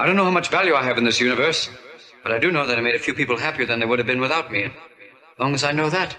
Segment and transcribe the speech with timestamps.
[0.00, 1.68] I don't know how much value I have in this universe,
[2.22, 4.06] but I do know that I made a few people happier than they would have
[4.06, 4.64] been without me.
[4.64, 4.72] As
[5.38, 6.16] long as I know that,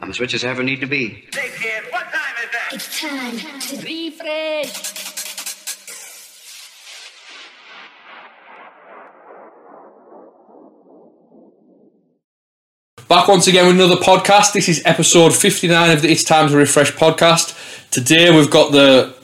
[0.00, 1.28] I'm as rich as I ever need to be.
[1.32, 2.70] Hey kid, what time is that?
[2.72, 4.98] It's time to Riffresh.
[13.08, 14.52] Back once again with another podcast.
[14.52, 17.54] This is episode 59 of the It's Time to Riffresh podcast.
[17.92, 19.21] Today we've got the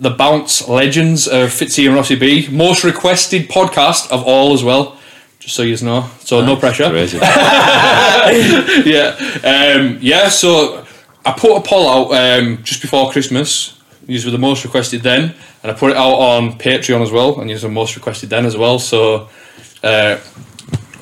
[0.00, 2.48] the bounce legends of Fitzy and Rossy B.
[2.50, 4.96] Most requested podcast of all as well.
[5.40, 6.08] Just so you know.
[6.20, 6.88] So no pressure.
[6.90, 7.18] Crazy.
[7.22, 9.16] yeah.
[9.44, 10.84] Um, yeah, so
[11.24, 13.80] I put a poll out um, just before Christmas.
[14.04, 15.34] These were the most requested then.
[15.62, 17.40] And I put it out on Patreon as well.
[17.40, 18.78] And these were most requested then as well.
[18.78, 19.28] So
[19.82, 20.16] uh,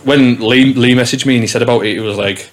[0.04, 2.50] when Lee, Lee messaged me and he said about it, it was like,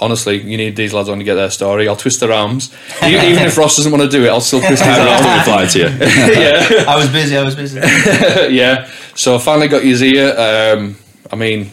[0.00, 1.86] honestly, you need these lads on to get their story.
[1.88, 2.72] I'll twist their arms.
[3.02, 5.20] E- Even if Ross doesn't want to do it, I'll still twist his I arms.
[5.26, 5.84] have to reply to you.
[6.42, 6.84] yeah.
[6.88, 7.36] I was busy.
[7.36, 7.78] I was busy.
[8.54, 8.90] yeah.
[9.14, 10.34] So I finally got his ear.
[10.38, 10.96] Um,
[11.30, 11.70] I mean,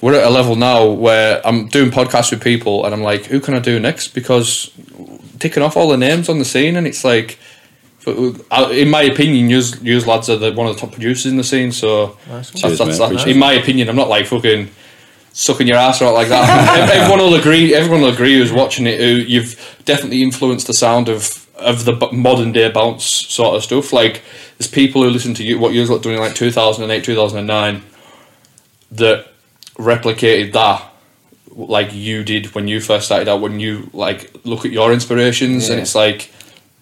[0.00, 3.40] we're at a level now where I'm doing podcasts with people, and I'm like, who
[3.40, 4.08] can I do next?
[4.14, 4.70] Because
[5.38, 7.38] ticking off all the names on the scene, and it's like,
[8.06, 11.36] uh, in my opinion, you you lads are the, one of the top producers in
[11.36, 11.72] the scene.
[11.72, 13.08] So that's, Cheers, that's, mate.
[13.08, 14.68] that's- in my opinion, I'm not like fucking
[15.38, 16.90] sucking your ass out like that.
[16.94, 17.74] everyone will agree.
[17.74, 18.98] Everyone will agree who's watching it.
[18.98, 23.92] Who you've definitely influenced the sound of of the modern day bounce sort of stuff.
[23.92, 24.22] Like
[24.58, 27.82] there's people who listen to you what you was doing like 2008, 2009
[28.92, 29.28] that
[29.76, 30.84] replicated that
[31.54, 33.40] like you did when you first started out.
[33.40, 36.32] When you like look at your inspirations, and it's like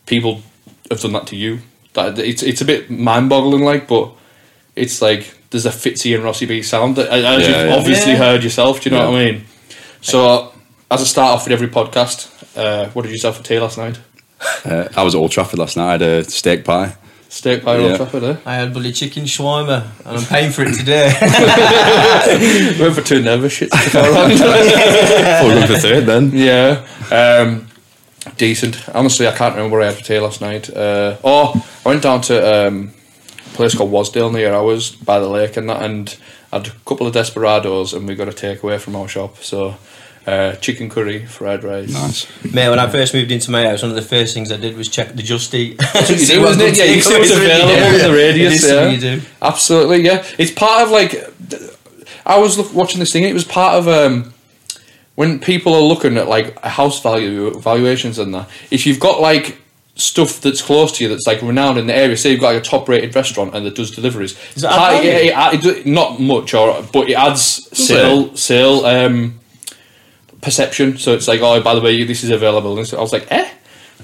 [0.07, 0.43] people
[0.91, 1.61] have done that to you.
[1.93, 4.13] That it's it's a bit mind boggling, like, but
[4.75, 7.77] it's like there's a Fitzy and Rossy B sound that as Yeah, you've yeah.
[7.77, 8.19] obviously Yeah.
[8.19, 8.81] heard yourself.
[8.81, 9.11] Do you know Yeah.
[9.11, 9.45] what I mean?
[10.01, 10.53] So
[10.91, 13.79] as I start off with every podcast, uh, what did you have for tea last
[13.79, 13.99] night?
[14.65, 15.87] Uh, I was at Old Trafford last night.
[15.89, 16.95] I had a steak pie.
[17.29, 17.87] Steak pie Yeah.
[17.89, 18.37] Old Trafford, eh?
[18.47, 21.13] I had bloody chicken shawarma, and I'm paying for it today.
[22.81, 24.33] Went for two nervous shits before round.
[24.33, 26.31] We're going for third then.
[26.33, 26.83] Yeah.
[27.11, 27.67] Um,
[28.37, 28.89] decent.
[28.95, 30.71] Honestly, I can't remember what I had for tea last night.
[30.75, 32.96] Uh, oh, I went down to um, a
[33.57, 36.17] place called Wasdale near ours by the lake and that, and
[36.53, 39.39] I had a couple of desperados, and we got a takeaway from our shop.
[39.39, 39.77] So,
[40.27, 41.93] uh, chicken curry, fried rice.
[41.93, 42.45] Nice.
[42.53, 44.77] Mate, when I first moved into my house, one of the first things I did
[44.77, 45.79] was check the Just Eat.
[45.79, 46.65] That's what you See do, what isn't it?
[46.71, 48.65] good Yeah, you see what's takeaways are in available in the radius.
[48.65, 48.89] It is yeah.
[48.91, 49.27] you do.
[49.43, 50.25] Absolutely, yeah.
[50.39, 51.33] It's part of like.
[52.25, 53.23] I was look, watching this thing.
[53.23, 54.35] and It was part of um,
[55.15, 58.49] when people are looking at like house value valuations and that.
[58.71, 59.59] If you've got like
[59.97, 62.63] stuff that's close to you that's like renowned in the area, say you've got like
[62.63, 64.35] a top rated restaurant and that does deliveries.
[64.55, 65.69] Does it add part- value?
[65.71, 67.41] it, it, not much, or but it adds
[67.77, 69.41] sale sale um,
[70.43, 70.99] perception.
[70.99, 72.77] So it's like, oh, by the way, this is available.
[72.79, 73.51] And so I was like, eh.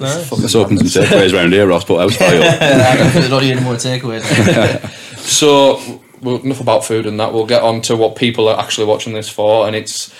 [0.00, 0.32] Nice.
[0.32, 1.84] Let's open some takeaways around here, Ross.
[1.84, 2.38] Put house pie.
[2.38, 4.98] I don't don't need any more takeaways.
[5.22, 5.80] So,
[6.20, 7.32] well, enough about food and that.
[7.32, 10.12] We'll get on to what people are actually watching this for, and it's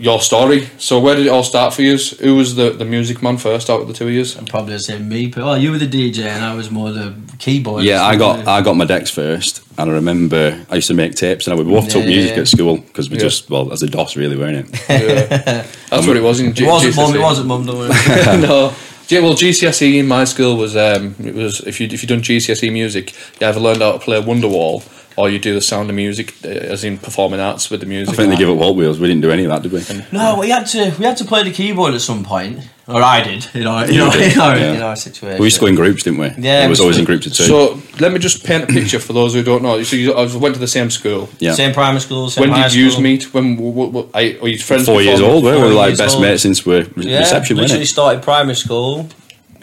[0.00, 0.68] your story.
[0.78, 1.96] So, where did it all start for you?
[2.20, 4.24] Who was the, the music man first out of the two of you?
[4.46, 7.14] Probably the same me, but oh, you were the DJ, and I was more the
[7.38, 7.84] keyboard.
[7.84, 11.14] Yeah, I got I got my decks first, and I remember I used to make
[11.14, 12.08] tapes, and I, we both took Yeah.
[12.08, 13.22] music at school because we Yeah.
[13.24, 14.80] just well as a DOS really, weren't it?
[14.88, 15.66] Yeah.
[15.90, 17.14] That's what it was in G- It wasn't mum.
[17.14, 17.66] It wasn't mum.
[17.66, 17.90] Don't worry.
[18.40, 18.72] no.
[19.08, 22.08] Yeah, well, GCSE E in my school was um, it was if you if you
[22.08, 24.82] done GCSE music, you either learned how to play Wonderwall
[25.16, 28.12] or you do the sound of music, uh, as in performing arts with the music.
[28.14, 28.98] I think they give up Walt Wheels.
[29.00, 29.82] We didn't do any of that, did we?
[30.16, 33.22] No, we had to we had to play the keyboard at some point, or I
[33.22, 33.46] did.
[33.54, 34.72] You know, you know, did, in our, yeah.
[34.74, 35.38] in our situation.
[35.40, 36.28] We used to go in groups, didn't we?
[36.38, 37.44] Yeah, it was always in groups of two.
[37.44, 39.82] So let me just paint a picture for those who don't know.
[39.82, 41.28] So you I went to the same school.
[41.38, 42.30] yeah, Same primary school.
[42.30, 43.02] Same When high did you school.
[43.02, 43.34] meet?
[43.34, 44.86] When what, what, I, were you friends?
[44.86, 45.44] four years old.
[45.44, 46.22] We were like years best old.
[46.24, 47.86] mates since we're re- Yeah, reception, weren't literally it?
[47.88, 49.08] started primary school.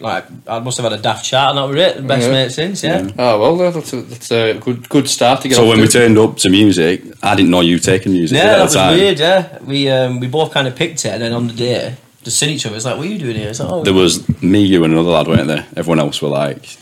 [0.00, 2.06] Like I must have had a daft chat, and that was it.
[2.06, 2.32] Best Yeah.
[2.32, 3.10] mate since, yeah.
[3.18, 5.56] Oh well, that's a, that's a good good start to get.
[5.56, 8.44] So off when we turned up to music, I didn't know you taking music Yeah,
[8.44, 8.94] at that the was time.
[8.98, 9.18] weird.
[9.18, 12.38] Yeah, we um, we both kind of picked it, and then on the day, just
[12.38, 12.76] seen each other.
[12.76, 13.48] It's like, what are you doing here?
[13.50, 15.66] It's like, oh, There was me, you, and another lad, weren't there?
[15.76, 16.76] Everyone else were like,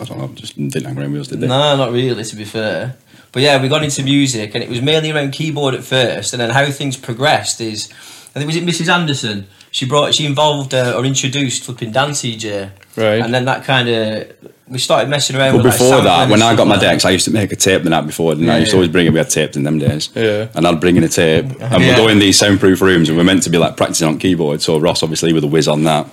[0.00, 1.46] I don't know, just didn't hang around with us, did they?
[1.48, 2.96] No, not really, to be fair.
[3.32, 6.40] But yeah, we got into music, and it was mainly around keyboard at first, and
[6.40, 7.88] then how things progressed is,
[8.34, 8.92] I think was it Mrs.
[8.92, 9.46] Anderson.
[9.72, 13.22] She brought, she involved uh, or introduced flipping Dance eJay, Right.
[13.22, 14.32] And then that kind of
[14.68, 15.56] we started messing around.
[15.56, 17.52] But with, before sampling that, when I got my like decks, I used to make
[17.52, 18.80] a tape the night before, and I Yeah, used to yeah.
[18.80, 19.12] always bring it.
[19.12, 20.48] We had tapes in them days, Yeah.
[20.54, 21.78] and I'd bring in a tape, and Yeah.
[21.78, 24.60] we'd go in these soundproof rooms, and we're meant to be like practicing on keyboard.
[24.60, 26.06] So Ross, obviously, with a whiz on that,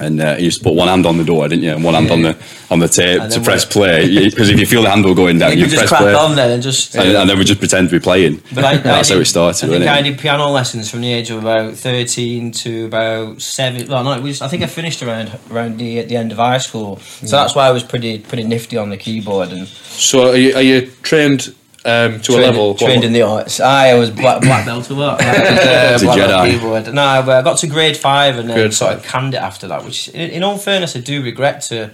[0.00, 1.94] And uh, you used to put one hand on the door, didn't you, and one
[1.94, 2.12] hand Yeah.
[2.14, 2.36] on the
[2.70, 4.06] on the tape to press play.
[4.30, 6.62] Because if you feel the handle going down, You you press play, on then and
[6.62, 6.94] just.
[6.94, 8.40] and, and then we just pretend to be playing.
[8.54, 11.00] But I, I That's did, how it started, I think I did piano lessons from
[11.00, 13.88] the age of about thirteen to about seven.
[13.88, 16.58] Well, no, was, I think I finished around around the at the end of high
[16.58, 20.36] school, so that's why I was pretty pretty nifty on the keyboard and So are
[20.36, 21.54] you, are you trained
[21.88, 22.68] um, to a trained, level?
[22.68, 23.60] what- trained in the arts.
[23.60, 25.20] I was black, black belt what?
[25.22, 26.50] I was, uh, black Jedi.
[26.50, 26.94] keyboard.
[26.94, 29.68] No, I I got to grade five and then Grade sort of canned it after
[29.68, 29.84] that.
[29.84, 31.90] Which, in, in all fairness, I do regret to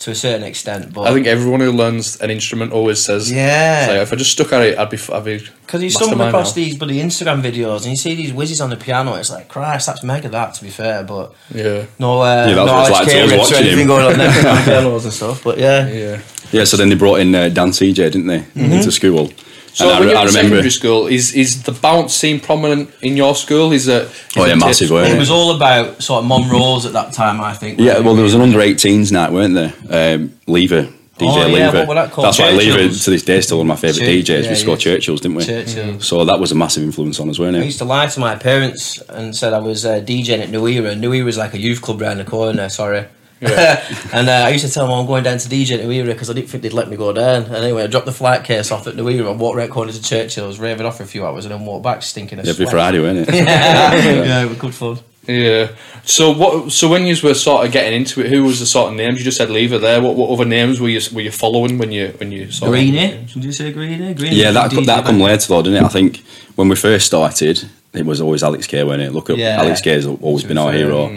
[0.00, 0.92] to a certain extent.
[0.94, 3.86] But I think everyone who learns an instrument always says, Yeah.
[3.90, 6.50] like, if I just stuck at it, I'd be, I'd be Because you stumble across
[6.56, 9.48] now." these bloody Instagram videos and you see these whizzes on the piano, it's like,
[9.48, 12.88] Christ, that's mega that, to be fair, but Yeah, no, uh, Yeah, that's no what
[12.88, 13.86] it's Alex like to K us rips or watching anything him.
[13.88, 15.88] going on there on pianos and stuff, but yeah.
[15.88, 16.20] yeah.
[16.52, 18.72] Yeah, so then they brought in uh, Dance eJay, didn't they, Mm-hmm.
[18.72, 19.32] into school?
[19.78, 20.48] So And when re- you're I in remember.
[20.48, 23.70] secondary school, is is the bounce scene prominent in your school?
[23.72, 24.02] Is it?
[24.02, 26.92] is Oh, yeah, it massive, tapes- weren't It was all about sort of Monroe's at
[26.94, 27.78] that time, I think.
[27.78, 29.72] Yeah, well, there was an under 18s night, weren't there?
[29.88, 31.84] Um, Lever, DJ Oh, yeah, Lever.
[31.86, 32.26] what that called?
[32.26, 33.04] That's why Lever Churchill's?
[33.04, 34.42] to this day is still one of my favourite Church- DJs.
[34.44, 34.92] yeah, we scored yeah.
[34.94, 35.44] Churchill's, didn't we?
[35.44, 36.00] Churchill.
[36.00, 37.60] So that was a massive influence on us, weren't it?
[37.60, 40.66] I used to lie to my parents and said I was uh, DJing at New
[40.66, 40.96] Era.
[40.96, 43.04] New Era was like a youth club round the corner, sorry.
[44.12, 46.28] and uh, I used to tell them I'm going down to DJ at New because
[46.28, 47.44] I didn't think they'd let me go down.
[47.44, 49.92] And anyway, I dropped the flight case off at New Era and walked round corner
[49.92, 52.64] to Churchill's, raving off for a few hours and then walked back stinking of Every
[52.66, 52.70] sweat.
[52.70, 53.34] Friday, weren't it?
[53.34, 54.98] yeah, yeah, it was good fun.
[55.28, 55.68] Yeah.
[56.04, 56.72] So what?
[56.72, 59.18] So when you were sort of getting into it, who was the sort of names
[59.18, 59.50] you just said?
[59.50, 60.00] Leave it there.
[60.00, 63.26] What, what other names were you were you following when you when you sort Greenie?
[63.32, 64.14] Did you say Greenie?
[64.14, 65.86] Greenie Yeah, that DJ that come later though, didn't it?
[65.86, 66.24] I think
[66.56, 67.62] when we first started,
[67.92, 69.12] it was always Alex K, wasn't it?
[69.12, 69.60] Look up, Yeah.
[69.60, 71.08] Alex K has always been our hero.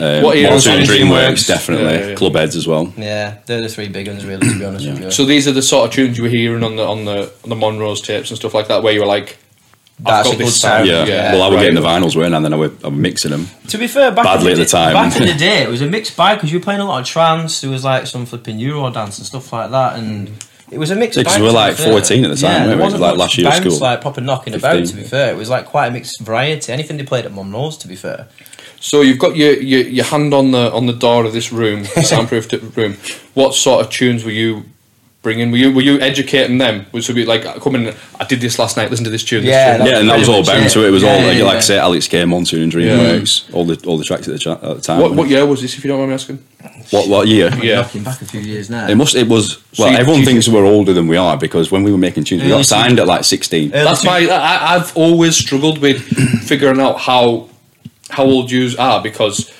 [0.00, 0.88] Um, What era was Monsoon it?
[1.02, 1.46] Dreamworks, Dreamworks.
[1.46, 1.84] definitely.
[1.94, 2.14] Yeah, yeah.
[2.14, 2.92] Clubheads as well.
[2.96, 5.10] Yeah, they're the three big ones, really, to be honest with you.
[5.10, 7.50] So these are the sort of tunes you were hearing on the on the on
[7.50, 9.36] the Monroe's tapes and stuff like that, where you were like,
[10.06, 10.86] I've a good this sound.
[10.88, 11.04] Yeah.
[11.04, 11.62] Yeah, well, I was right.
[11.64, 12.36] getting the vinyls, weren't I?
[12.38, 13.46] And then I was, I was mixing them.
[13.68, 14.92] To be fair, back Badly in the, at the time.
[14.94, 17.00] Back in the day, it was a mixed bag because you were playing a lot
[17.02, 17.60] of trance.
[17.60, 20.30] There was like some flipping Euro dance and stuff like that, and
[20.70, 21.42] it was a mixed Yeah, 'cause bag.
[21.42, 21.92] we were to be like fair.
[21.92, 22.82] 14 at the time, Yeah, weren't we?
[22.84, 23.78] wasn't Like last year of bounce, school.
[23.86, 24.76] like proper knocking about.
[24.78, 24.86] 15.
[24.96, 26.72] To be fair, it was like quite a mixed variety.
[26.72, 28.28] Anything they played at Monroe's, to be fair.
[28.82, 31.84] So you've got your, your your hand on the on the door of this room,
[32.02, 32.96] soundproofed room.
[33.34, 34.64] What sort of tunes were you
[35.22, 35.50] bringing?
[35.50, 36.86] Were you were you educating them?
[36.92, 37.92] Was it be like coming?
[38.18, 38.88] I did this last night.
[38.90, 39.42] Listen to this tune.
[39.42, 40.88] this Yeah, tune." Yeah, and that was all pretty bound to it.
[40.88, 41.60] It was all Yeah, like, yeah, like I yeah.
[41.60, 44.62] say, Alex K, Monsoon and Dreamworks, all the all the tracks at the, cha- at
[44.76, 45.00] the time.
[45.02, 45.76] What what year was this?
[45.76, 46.38] If you don't mind me asking.
[46.90, 47.50] What what year?
[47.62, 47.82] Yeah.
[47.82, 48.88] Knocking back a few years now.
[48.88, 49.14] It must.
[49.14, 49.62] It was.
[49.78, 52.24] Well, you- everyone you- thinks we're older than we are because when we were making
[52.24, 53.68] tunes, we Early got signed at like sixteen.
[53.72, 54.26] That's two- my.
[54.26, 56.00] I, I've always struggled with
[56.48, 57.50] figuring out how
[58.10, 59.52] how old you are because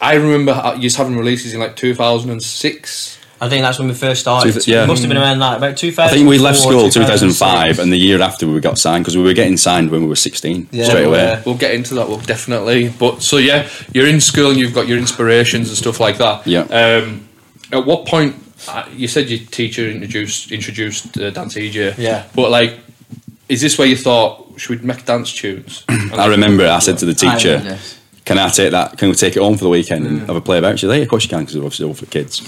[0.00, 3.16] I remember how- you having releases in like two thousand and six.
[3.42, 4.52] I think that's when we first started.
[4.60, 4.84] Two- yeah.
[4.84, 6.10] It must have been around like about 2000.
[6.12, 9.22] I think we left school 2005, and the year after we got signed because we
[9.22, 11.18] were getting signed when we were 16 Yeah, straight away.
[11.22, 11.42] yeah.
[11.46, 12.06] We'll get into that.
[12.06, 12.90] Well, definitely.
[12.90, 16.46] But so yeah, you're in school and you've got your inspirations and stuff like that.
[16.46, 16.64] Yeah.
[16.64, 17.28] Um,
[17.72, 18.36] at what point?
[18.68, 21.96] uh, You said your teacher introduced introduced uh, Dance eJay.
[21.96, 22.24] Yeah.
[22.34, 22.78] But like,
[23.50, 25.84] is this where you thought should we make dance tunes?
[25.88, 26.70] I remember it.
[26.70, 27.78] I said to the teacher, remember
[28.24, 28.96] "Can I take that?
[28.98, 30.08] Can we take it home for the weekend Mm.
[30.08, 31.86] and have a play about?" She said, "Yeah, of course you can because it's obviously
[31.86, 32.42] all for kids."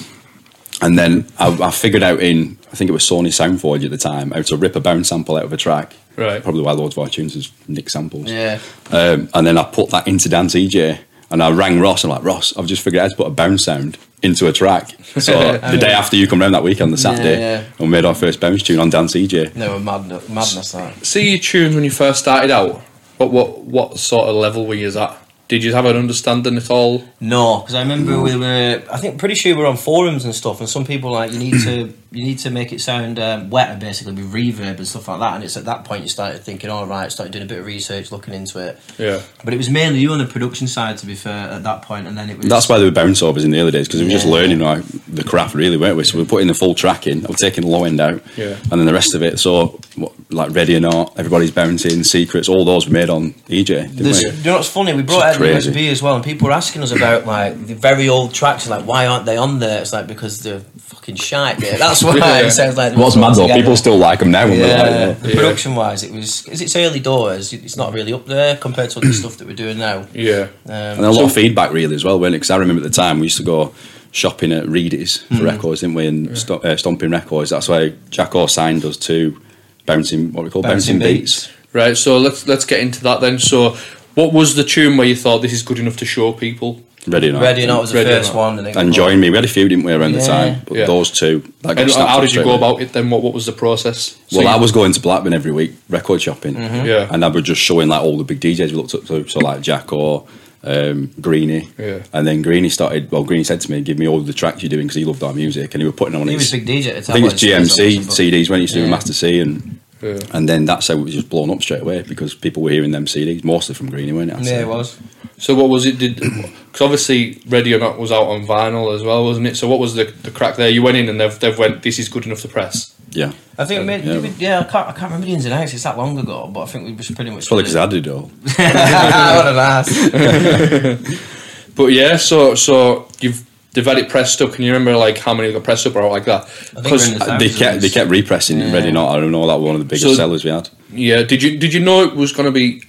[0.81, 3.99] And then I, I figured out in I think it was Sony Soundforge at the
[3.99, 5.95] time how to rip a bounce sample out of a track.
[6.17, 6.43] Right.
[6.43, 8.31] Probably why loads of our tunes is nick samples.
[8.31, 8.59] Yeah.
[8.91, 10.99] Um, and then I put that into Dance eJay
[11.33, 13.31] and I rang Ross I'm like, Ross, I've just figured out how to put a
[13.31, 14.95] bounce sound into a track.
[15.13, 17.59] So the day after you come round that weekend, the Saturday, yeah.
[17.59, 19.55] and we made our first bounce tune on Dance eJay.
[19.55, 21.05] No, mad, madness that.
[21.05, 22.81] See your tunes when you first started out.
[23.19, 25.22] What what what sort of level were you at?
[25.53, 27.05] Did you have an understanding at all?
[27.21, 28.83] No, because I remember we were.
[28.91, 31.39] I think pretty sure we were on forums and stuff, and some people like you
[31.39, 35.09] need to you need to make it sound um, wetter, basically with reverb and stuff
[35.09, 35.35] like that.
[35.35, 37.67] And it's at that point you started thinking, all right, started doing a bit of
[37.67, 38.79] research, looking into it.
[38.99, 39.21] Yeah.
[39.45, 42.07] But it was mainly you on the production side, to be fair, at that point,
[42.07, 42.49] and then it was.
[42.49, 44.61] That's why they were bounce overs in the early days because we were just learning
[44.61, 46.05] like the craft, really, weren't we?
[46.05, 48.23] So we were putting the full track in, I was taking the low end out,
[48.39, 48.57] Yeah.
[48.71, 49.39] and then the rest of it.
[49.39, 53.95] So what, like Ready or Not, Everybody's Bouncing, Secrets, all those were made on eJay.
[53.95, 54.31] Didn't we?
[54.39, 54.95] you know what's funny?
[54.95, 55.71] We brought It's out the crazy.
[55.71, 58.69] USB as well, and people were asking us about like the very old tracks.
[58.69, 59.81] Like, why aren't they on there?
[59.83, 61.61] It's like because they're fucking shite.
[61.63, 62.41] Yeah, that's why Yeah.
[62.47, 62.97] it sounds like.
[62.97, 63.49] What's mad though?
[63.49, 64.47] People still like them now.
[64.49, 65.35] when Yeah, like, Yeah.
[65.35, 67.53] production wise, it was because it's early doors.
[67.53, 70.07] It's not really up there compared to the stuff that we're doing now.
[70.15, 70.49] Yeah.
[70.69, 72.39] And Um, a lot of feedback really as well, weren't it?
[72.39, 73.73] Because I remember at the time we used to go
[74.15, 75.45] shopping at Reedy's for Hmm.
[75.45, 76.07] records, didn't we?
[76.07, 77.51] And sto- uh, Stomping Records.
[77.51, 79.39] That's why Jacko signed us to
[79.87, 81.49] Bouncing, what we call Bouncing, Beats.
[81.73, 81.97] Right.
[81.97, 83.39] So let's let's get into that then.
[83.39, 83.77] So,
[84.15, 86.83] what was the tune where you thought this is good enough to show people?
[87.07, 87.43] Ready or Not.
[87.43, 88.39] Ready or Not was the Ready or first Not.
[88.39, 89.29] one, and, it And Join Me.
[89.31, 90.27] We had a few, didn't we, around the Yeah.
[90.27, 90.63] time?
[90.69, 90.87] But Yeah.
[90.87, 91.43] those two.
[91.63, 92.59] That got And snapped how up did you straight go away.
[92.59, 93.11] about it then?
[93.11, 94.15] What what was the process?
[94.29, 96.55] So Well, I was going to Blackburn every week, record shopping.
[96.55, 96.87] Mm-hmm.
[96.87, 97.09] Yeah.
[97.11, 99.27] And I was just showing like all the big DJs we looked up to.
[99.29, 100.27] So like Jacko,
[100.63, 101.99] um, Greenie, Yeah.
[102.13, 103.11] and then Greenie started.
[103.11, 105.25] Well, Greenie said to me, "Give me all the tracks you're doing because he loved
[105.25, 106.43] our music, and he was putting on He his.
[106.45, 107.99] was big DJ at the I think it's wasn't he?
[107.99, 108.91] GMC CDs when he used to do Yeah.
[108.91, 110.19] Master C, and Yeah.
[110.33, 112.91] and then that's how it was just blown up straight away because people were hearing
[112.91, 114.37] them CDs mostly from Greenie, weren't it?
[114.37, 114.61] I'd Yeah, say.
[114.63, 114.99] it was.
[115.39, 115.99] So what was it?
[115.99, 119.57] Did because obviously Ready or Not was out on vinyl as well, wasn't it?
[119.57, 120.69] So what was the, the crack there?
[120.69, 121.83] You went in and they've they've went.
[121.83, 122.95] This is good enough to press.
[123.11, 124.15] Yeah, I think um, we made, Yeah.
[124.15, 125.75] yeah, we, yeah I, can't, I can't remember the ins and outs.
[125.75, 127.41] It's that long ago, but I think we just pretty much.
[127.41, 128.23] it's probably because I did it all.
[128.57, 131.19] what an ass.
[131.75, 134.53] But yeah, so so you've they've had it pressed up.
[134.53, 136.47] Can you remember like how many got pressed up or like that?
[136.75, 138.73] Because the They kept they kept repressing Yeah.
[138.73, 139.17] Ready Not.
[139.17, 140.69] I don't know that was one of the biggest So- sellers we had.
[140.93, 141.23] Yeah.
[141.23, 142.83] Did you did you know it was going to be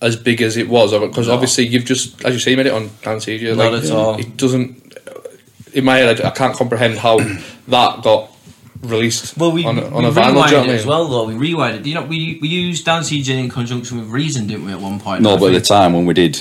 [0.00, 0.92] as big as it was?
[0.92, 1.34] Because No.
[1.34, 3.56] obviously you've just as you say you made it on eJay.
[3.56, 4.16] Not Like, at all.
[4.18, 4.84] It doesn't.
[5.74, 7.18] In my head, I, I can't comprehend how
[7.68, 8.30] that got
[8.82, 10.28] released Well, we, on a, on we a vinyl.
[10.28, 10.70] You know rewinded it mean?
[10.76, 11.26] as well, though.
[11.26, 11.84] We rewinded.
[11.84, 14.98] You know, we we used Dance eJay in conjunction with Reason, didn't we, at one
[14.98, 15.22] point?
[15.22, 16.40] No, but at the time when we did,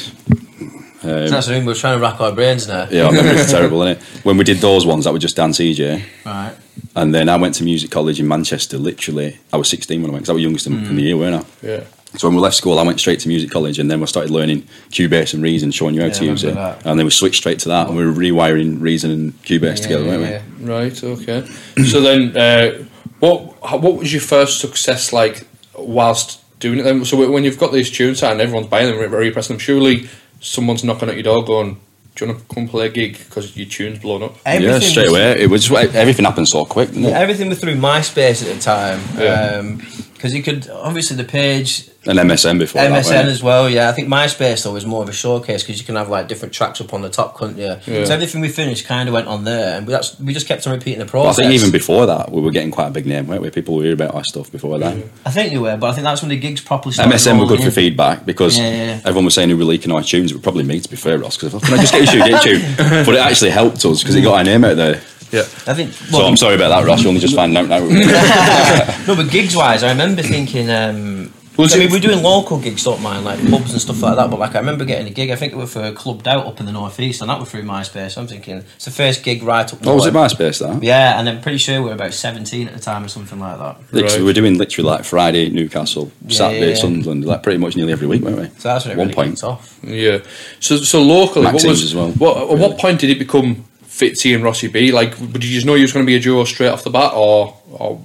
[1.04, 1.66] um, That's what I mean.
[1.66, 2.88] We're trying to rack our brains now.
[2.89, 4.04] yeah, I remember it's terrible, isn't it?
[4.25, 6.04] When we did those ones, that were just Dance eJay.
[6.25, 6.54] Right.
[6.96, 8.77] And then I went to music college in Manchester.
[8.77, 10.96] Literally, I was 16 when I went because I was youngest in, in Mm.
[10.96, 11.66] the year, weren't I?
[11.68, 11.84] Yeah.
[12.16, 14.32] So when we left school, I went straight to music college, and then we started
[14.32, 16.56] learning Cubase and Reason, showing you how Yeah, to use it.
[16.56, 16.86] that.
[16.86, 20.06] And then we switched straight to that, and we were rewiring Reason and Cubase together,
[20.06, 20.66] yeah, weren't we?
[20.66, 21.04] Right.
[21.04, 21.46] Okay.
[21.86, 22.86] so then, uh,
[23.20, 25.46] what what was your first success like
[25.77, 26.84] whilst doing it?
[26.84, 30.08] Then, so when you've got these tunes out and everyone's buying them, repressing them, surely
[30.41, 31.77] someone's knocking at your door going,
[32.15, 35.06] "Do you want to come play a gig because your tune's blown up?" Yeah, straight
[35.06, 35.41] was- away.
[35.41, 37.13] It was everything happened so quick, didn't it?
[37.13, 39.01] Everything was through MySpace at the time.
[39.17, 39.58] Yeah.
[39.60, 39.82] Um,
[40.13, 43.90] because you could, obviously, the page, And MSN before MSN weren't as well, yeah.
[43.90, 46.54] I think MySpace, though, was more of a showcase because you can have like different
[46.54, 47.76] tracks up on the top, couldn't you?
[47.86, 48.06] Yeah.
[48.06, 50.66] So everything we finished kind of went on there, and we, that's, we just kept
[50.68, 53.06] on repeating the But I think even before that, we were getting quite a big
[53.06, 53.50] name, weren't we?
[53.50, 54.96] People were hearing about our stuff before that.
[55.26, 57.14] I think you were, but I think that's when the gigs properly started.
[57.14, 59.00] MSN were good rolling for feedback because Yeah, yeah, yeah.
[59.06, 60.32] everyone was saying who were leaking our tunes.
[60.32, 62.32] It would probably me, to be fair, Ross, because can I just get your tune,
[62.32, 63.06] get your tune?
[63.06, 65.02] But it actually helped us because it got our name out there.
[65.32, 65.42] Yeah.
[65.68, 65.92] I think.
[65.92, 67.02] So I'm sorry about that, Ross.
[67.04, 67.80] You only just finding out now.
[69.08, 70.70] No, but gigs wise, I remember thinking.
[70.70, 74.02] Um, Was I it- mean, we're doing local gigs, don't mind, like pubs and stuff
[74.02, 74.30] like that.
[74.30, 75.32] But like, I remember getting a gig.
[75.32, 77.64] I think it was for Clubbed Out up in the northeast, and that was through
[77.64, 78.18] MySpace.
[78.18, 79.80] I'm thinking it's the first gig right up.
[79.86, 80.14] oh, was it.
[80.14, 80.84] MySpace, that?
[80.84, 83.58] Yeah, and I'm pretty sure we were about 17 at the time or something like
[83.58, 83.78] that.
[83.92, 84.20] Literally, Right.
[84.20, 86.76] we were doing literally like Friday Newcastle, Yeah, Saturday yeah, yeah.
[86.76, 88.46] Sunderland, like pretty much nearly every week, weren't we?
[88.60, 89.44] So that's when it One really point.
[89.44, 89.80] off.
[89.84, 90.20] Yeah.
[90.60, 93.64] So so locally, what was as well, What, at what point did it become
[94.00, 94.92] Fitzy and Rossy B?
[94.92, 96.89] Like, did you just know you was going to be a duo straight off the
[96.89, 97.96] bat, or or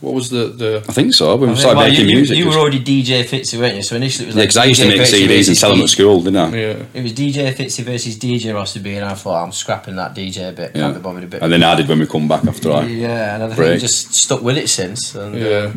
[0.00, 0.84] what was the the?
[0.88, 1.34] I think so.
[1.36, 2.36] We I think, started well, making you, you- music.
[2.36, 3.82] You, just- were already DJ Fitzy, weren't you?
[3.82, 5.70] So initially it was yeah, like because I used to make Fitzy CDs and sell
[5.72, 6.56] them at school, didn't I?
[6.56, 6.82] Yeah.
[6.94, 10.54] It was DJ Fitzy versus DJ Rossy B, and I thought I'm scrapping that DJ
[10.54, 10.72] bit.
[10.74, 10.82] Yeah.
[10.82, 11.42] Can't be bothered a bit.
[11.42, 12.84] And then I did when we come back after I.
[12.86, 15.14] yeah, and I think we just stuck with it since.
[15.14, 15.72] And, uh, Yeah.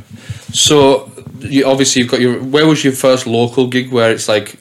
[0.53, 2.39] So you, obviously you've got your.
[2.43, 4.57] Where was your first local gig where it's like?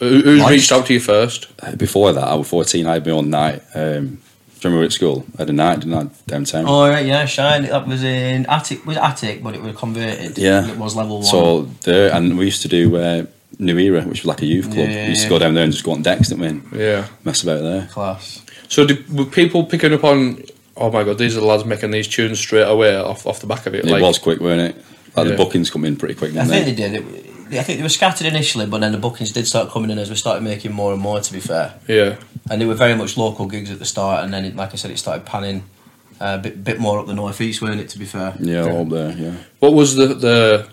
[0.00, 0.50] Who, who's Nice.
[0.50, 1.46] reached out to you first?
[1.78, 3.62] Before that, I was 14, I had my own night.
[3.74, 4.18] Um,
[4.60, 5.24] do you remember at school?
[5.38, 6.64] I had a night, didn't I, downtown?
[6.68, 7.62] Oh right, yeah, Shine.
[7.62, 8.84] That was in Attic.
[8.84, 10.36] Was Attic, but it was converted.
[10.36, 10.68] Yeah.
[10.68, 11.24] it was level one.
[11.24, 13.24] So there, and we used to do uh,
[13.58, 14.88] New Era, which was like a youth club.
[14.88, 16.46] Yeah, we used to go down there and just go on decks, didn't we?
[16.48, 17.06] And Yeah.
[17.24, 17.86] mess about there.
[17.90, 18.42] class.
[18.68, 20.42] So did, were people picking up on?
[20.76, 23.46] Oh my god, these are the lads making these tunes straight away off off the
[23.46, 23.84] back of it.
[23.86, 24.84] It was quick, weren't it?
[25.16, 25.32] Like Yeah.
[25.32, 26.72] the bookings come in pretty quick, I didn't think they?
[26.72, 27.04] they did.
[27.14, 29.98] It, I think they were scattered initially, but then the bookings did start coming in
[29.98, 31.20] as we started making more and more.
[31.20, 32.16] To be fair, Yeah.
[32.50, 34.76] and they were very much local gigs at the start, and then, it, like I
[34.76, 35.64] said, it started panning
[36.20, 37.88] uh, a bit, bit more up the northeast, weren't it?
[37.90, 39.34] To be fair, Yeah, all up there, yeah.
[39.58, 40.68] What was the the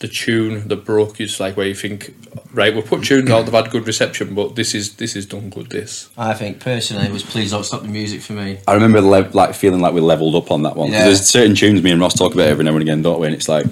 [0.00, 1.24] the tune that broke you?
[1.26, 2.12] It's like where you think,
[2.52, 3.44] right, we'll put tunes out.
[3.46, 5.70] They've had good reception, but this is this is done good.
[5.70, 6.08] This.
[6.18, 8.58] I think personally, it was please don't stop the music for me.
[8.68, 10.90] I remember le- like feeling like we leveled up on that one.
[10.92, 11.04] Yeah.
[11.04, 13.26] There's certain tunes me and Ross talk about every now and again, don't we?
[13.28, 13.66] And it's like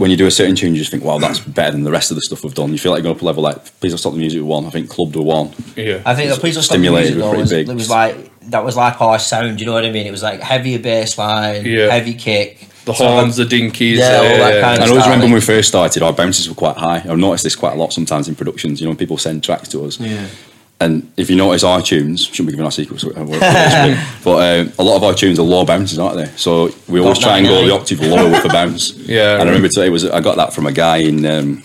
[0.00, 2.10] when you do a certain tune, you just think, wow, that's better than the rest
[2.10, 2.72] of the stuff we've done.
[2.72, 4.48] You feel like you're going up a level like, please don't stop the music with
[4.48, 4.64] one.
[4.64, 5.48] I think Clubbed were one.
[5.76, 6.00] Yeah.
[6.06, 7.68] I think It's the please don't stop the stimulated, music though pretty was, big.
[7.68, 8.16] it was like
[8.48, 9.60] that was like our sound.
[9.60, 10.06] You know what I mean?
[10.06, 11.90] It was like heavier bass line, Yeah.
[11.90, 13.98] heavy kick, the sort of- horns, the dinkies.
[13.98, 14.60] Yeah, all that yeah.
[14.62, 17.04] kind I always remember when we first started, our bounces were quite high.
[17.06, 18.80] I've noticed this quite a lot sometimes in productions.
[18.80, 20.26] You know, when people send tracks to us, Yeah.
[20.80, 24.96] And if you notice our tunes, shouldn't be giving our secrets, but um, a lot
[24.96, 26.26] of our tunes are low bounces, aren't they?
[26.36, 28.98] So we always try and go the octave lower with a bounce.
[29.10, 31.64] Yeah, and I remember today was I got that from a guy in um,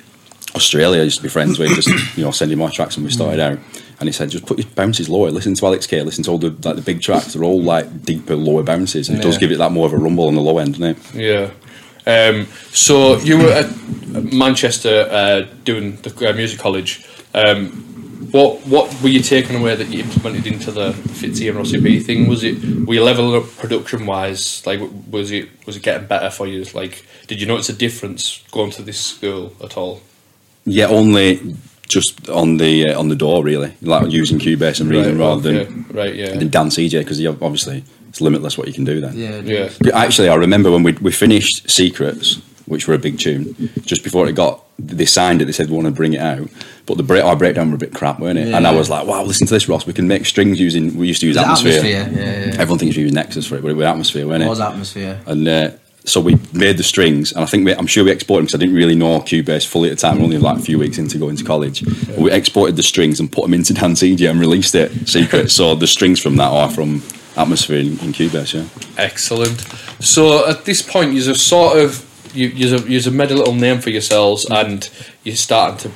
[0.56, 1.02] Australia.
[1.02, 3.40] I used to be friends with, just you know, sending my tracks when we started
[3.40, 3.60] out.
[4.00, 5.30] And he said, just put your bounces lower.
[5.30, 6.02] Listen to Alex K.
[6.02, 7.34] Listen to all the like the big tracks.
[7.34, 9.98] They're all like deeper, lower bounces, and it does give it that more of a
[9.98, 11.16] rumble on the low end, doesn't it?
[11.16, 11.52] Yeah.
[12.08, 17.08] Um, so you were at Manchester uh, doing the uh, music college.
[17.34, 17.95] Um,
[18.32, 22.00] what what were you taking away that you implemented into the Fitzy and Rossy B
[22.00, 22.28] thing?
[22.28, 24.66] Was it were you leveling up production wise?
[24.66, 24.80] Like
[25.10, 26.64] was it was it getting better for you?
[26.74, 30.02] Like did you notice a difference going to this school at all?
[30.66, 31.56] Yeah, only
[31.88, 35.58] just on the uh, on the door really, like using Cubase and reading rather than
[35.58, 35.74] okay.
[35.92, 39.18] right, yeah, than Dance eJay because obviously it's limitless what you can do then.
[39.18, 39.70] Yeah, yeah.
[39.82, 44.04] But Actually, I remember when we, we finished Secrets, which were a big tune, just
[44.04, 46.48] before it got, they signed it, they said we want to bring it out.
[46.86, 48.54] But the break, our breakdown were a bit crap, weren't it?
[48.54, 49.86] And I was like, wow, listen to this, Ross.
[49.88, 51.74] We can make strings using, we used to use Atmosphere.
[51.80, 52.10] atmosphere?
[52.12, 52.62] Yeah, yeah, yeah.
[52.62, 54.50] Everyone thinks we use Nexus for it, but it was Atmosphere, weren't It it?
[54.50, 55.22] was atmosphere.
[55.26, 55.72] And uh,
[56.04, 58.56] so we made the strings, and I think we, I'm sure we exported them because
[58.56, 60.22] I didn't really know Cubase fully at the time.
[60.22, 61.84] Only like a few weeks into going to college,
[62.18, 65.50] we exported the strings and put them into Dance eJay and released it secret.
[65.50, 67.02] so the strings from that are from
[67.38, 68.54] Atmosphere in, in Cubase.
[68.54, 69.62] Yeah, Excellent.
[70.00, 73.90] So at this point, you're sort of you you've you've made a little name for
[73.90, 74.90] yourselves, and
[75.24, 75.92] you're starting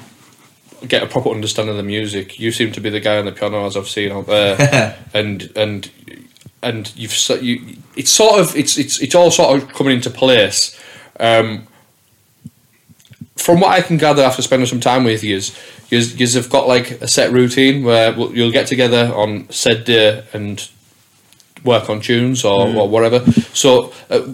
[0.82, 2.40] to get a proper understanding of the music.
[2.40, 5.52] You seem to be the guy on the piano, as I've seen out there, and
[5.56, 5.92] and
[6.62, 7.78] and you've you.
[7.96, 10.80] It's sort of it's it's it's all sort of coming into place.
[11.20, 11.68] Um,
[13.36, 15.42] from what I can gather after spending some time with you,
[15.90, 20.70] you have got like a set routine where you'll get together on said day and
[21.64, 23.20] work on tunes or, or whatever.
[23.54, 24.34] So, uh,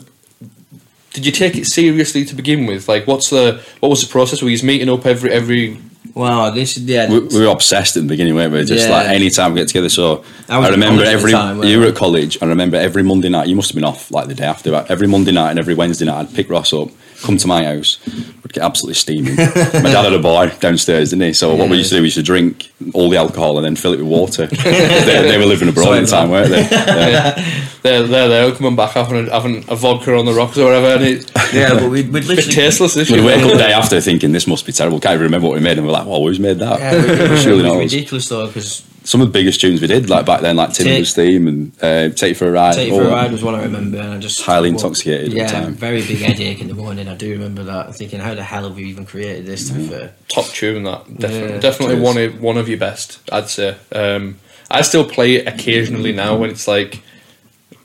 [1.15, 2.89] did you take it seriously to begin with?
[2.89, 4.41] Like, what's the what was the process?
[4.41, 5.79] Were you meeting up every every?
[6.13, 7.09] Wow, this yeah.
[7.09, 8.63] we, we were obsessed at the beginning, weren't we?
[8.63, 8.97] Just Yeah.
[8.97, 9.89] like any time we get together.
[9.89, 12.37] So I was I, remember college at the every time, you were at college.
[12.41, 13.47] I remember every Monday night.
[13.47, 14.71] You must have been off like the day after.
[14.71, 16.89] But every Monday night and every Wednesday night, I'd pick Ross up,
[17.21, 17.99] come to my house,
[18.43, 19.35] would get absolutely steaming.
[19.35, 19.45] my
[19.91, 21.33] dad had a bar downstairs, didn't he?
[21.33, 23.75] So what we used to do, we used to drink all the alcohol and then
[23.75, 24.45] fill it with water.
[24.63, 26.61] they, they were living abroad at the time, weren't they?
[26.69, 27.61] Yeah.
[27.85, 30.95] They're they're there coming back having a, having a vodka on the rocks or whatever,
[30.95, 32.95] and it, yeah, but we'd, we'd bit literally tasteless.
[32.95, 33.25] This We'd shit.
[33.25, 34.99] wake up the day after thinking this must be terrible.
[34.99, 37.29] Can't even remember what we made, and we're like, "Well, who's made that?" Yeah, it
[37.29, 40.09] was, Surely it not was ridiculous though because Some of the biggest tunes we did,
[40.09, 42.95] like back then, like Timber's theme and uh, "Take You for a Ride." Take You
[42.95, 43.09] for a.
[43.09, 45.73] Ride was one I remember, and I just Highly intoxicated at the Yeah, time.
[45.75, 47.07] very big headache in the morning.
[47.07, 47.95] I do remember that.
[47.95, 49.69] Thinking, how the hell have we even created this?
[49.69, 53.19] To be fair, top tune that definitely Yeah, definitely one of one of your best
[53.31, 54.37] I'd say um,
[54.71, 57.01] I still play it occasionally now when it's like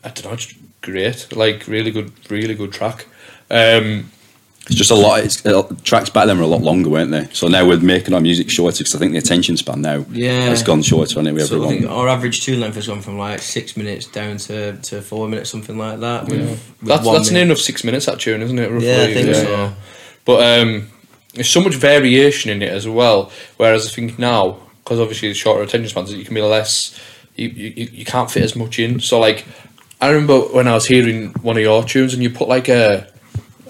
[0.02, 3.06] I don't know it's great like really good really good track
[3.50, 4.10] um,
[4.70, 5.24] It's just a lot.
[5.24, 7.26] It's, uh, tracks back then were a lot longer, weren't they?
[7.32, 10.42] So now we're making our music shorter because I think the attention span now Yeah.
[10.48, 11.32] has gone shorter on it.
[11.34, 11.96] We have so I think everyone.
[11.98, 15.50] our average tune length has gone from like six minutes down to, to four minutes,
[15.50, 16.26] something like that.
[16.28, 17.38] With, with that's one that's minute.
[17.40, 19.72] near enough six minutes that tune isn't it roughly Yeah, I think so.
[20.24, 20.88] but um,
[21.34, 25.34] there's so much variation in it as well whereas I think now because obviously the
[25.34, 26.96] shorter attention spans you can be less
[27.34, 29.46] you, you, you can't fit as much in so like
[30.00, 33.08] I remember when I was hearing one of your tunes and you put like a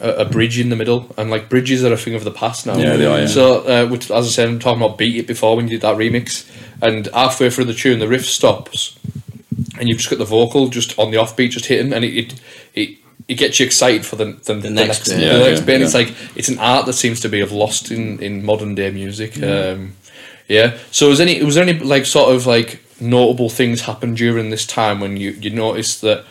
[0.01, 2.67] a, a bridge in the middle and like bridges are a thing of the past
[2.67, 3.27] now Yeah, they are, yeah.
[3.27, 5.83] so uh, which, as I said I'm talking about beat it before when you did
[5.83, 6.51] that remix
[6.83, 8.99] and halfway through the tune the riff stops
[9.79, 12.41] and you've just got the vocal just on the offbeat just hitting and it it,
[12.75, 15.17] it, it gets you excited for the, the, the, next next, bit.
[15.19, 17.53] the next yeah, bit and it's like it's an art that seems to be have
[17.53, 19.95] lost in, in modern day music um,
[20.49, 24.51] yeah so was any was there any like sort of like notable things happen during
[24.51, 26.25] this time when you you noticed that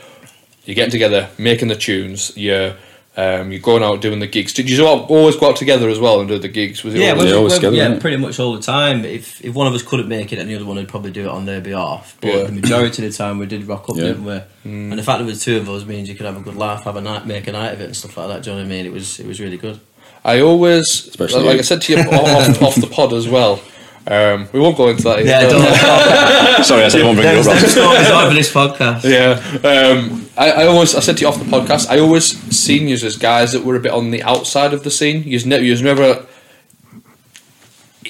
[0.65, 2.75] you're getting together making the tunes you're
[3.19, 6.19] um, you're going out doing the gigs did you always go out together as well
[6.19, 8.53] and do the gigs was it Yeah, always, Yeah, always together, yeah, pretty much all
[8.55, 9.03] the time.
[9.03, 11.23] If if one of us couldn't make it, and the other one would probably do
[11.27, 12.15] it on their behalf.
[12.21, 12.43] But Yeah.
[12.43, 14.03] the majority of the time, we did rock up, Yeah.
[14.09, 14.39] didn't we?
[14.65, 16.55] And the fact that there was two of us means you could have a good
[16.55, 18.43] laugh, have a night, make a night of it, and stuff like that.
[18.43, 18.85] Do you know what I mean?
[18.85, 19.79] It was it was really good.
[20.23, 21.59] I always Especially like you.
[21.59, 23.59] I said to you off, off the pod as well
[24.09, 27.31] um, we won't go into that Yeah, don't Sorry, I said I won't bring it
[27.31, 27.55] There's up.
[27.55, 27.71] no Ross.
[27.71, 29.03] stories over this podcast.
[29.03, 31.89] Yeah, um, I, I always I said to you off the podcast.
[31.89, 34.91] I always seen you as guys that were a bit on the outside of the
[34.91, 35.23] scene.
[35.23, 36.25] You's never you's never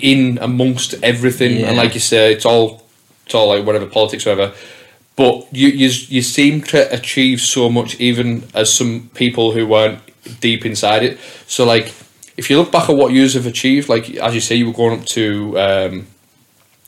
[0.02, 2.84] in amongst everything, and like you say, it's all
[3.26, 4.54] it's all like whatever politics, whatever.
[5.16, 10.00] But you you you seem to achieve so much, even as some people who weren't
[10.40, 11.20] deep inside it.
[11.48, 11.94] So like,
[12.40, 14.74] if you look back at what you have achieved, like as you say, you were
[14.82, 16.08] going up to um,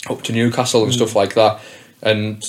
[0.09, 1.59] up to Newcastle and stuff like that,
[2.01, 2.43] and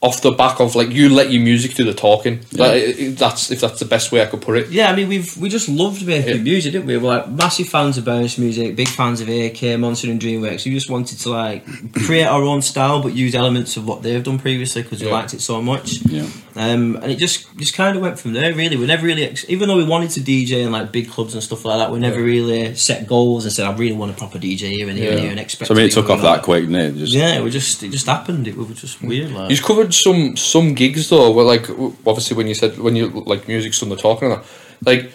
[0.00, 2.40] off the back of like you let your music do the talking.
[2.52, 4.68] Like, it- it- that's if that's the best way I could put it.
[4.68, 6.42] Yeah, I mean, we've we just loved making Yeah.
[6.42, 6.96] music, didn't we?
[6.96, 10.64] We're like massive fans of bounce music, big fans of AK, Monster and Dreamworks.
[10.64, 11.64] We just wanted to like
[12.06, 15.12] create our own style, but use elements of what they've done previously because we Yeah.
[15.14, 16.00] liked it so much.
[16.06, 16.26] Yeah.
[16.54, 18.52] Um, and it just just kind of went from there.
[18.54, 21.32] Really, we never really, ex- even though we wanted to DJ in like big clubs
[21.32, 22.26] and stuff like that, we never Yeah.
[22.26, 25.20] really set goals and said, "I really want a proper DJ here and here and
[25.20, 25.68] here," and expect.
[25.68, 26.44] So I mean, it took off that on.
[26.44, 26.96] quick, didn't it?
[26.98, 28.46] Just, Yeah, it just it just happened.
[28.46, 29.32] It was just weird.
[29.32, 29.50] Like.
[29.50, 31.70] You've covered some some gigs though, where like
[32.06, 34.46] obviously when you said when you like music's done the talking and that,
[34.84, 35.10] like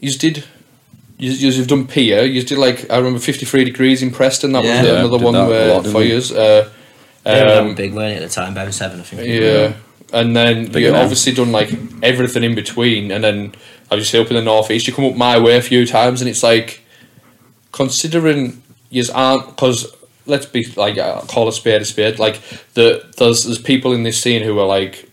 [0.00, 0.44] you did.
[1.20, 2.22] You, you've done Pier.
[2.24, 4.52] You did like I remember Fifty Three Degrees in Preston.
[4.52, 4.82] That Yeah.
[4.82, 6.06] was another one that where lot, didn't for we?
[6.06, 6.30] years.
[6.32, 6.68] Uh,
[7.24, 8.52] They were um, big, weren't it, at the time?
[8.52, 9.26] About seven, I think.
[9.28, 9.72] Yeah.
[10.12, 11.70] And then Bigger you obviously done like
[12.02, 13.54] everything in between, and then
[13.90, 16.42] obviously up in the northeast, you come up my way a few times, and it's
[16.42, 16.82] like
[17.72, 19.94] considering yous aren't because
[20.26, 22.18] let's be like uh, call a spade a spade.
[22.18, 22.40] Like
[22.74, 25.10] the there's there's people in this scene who are like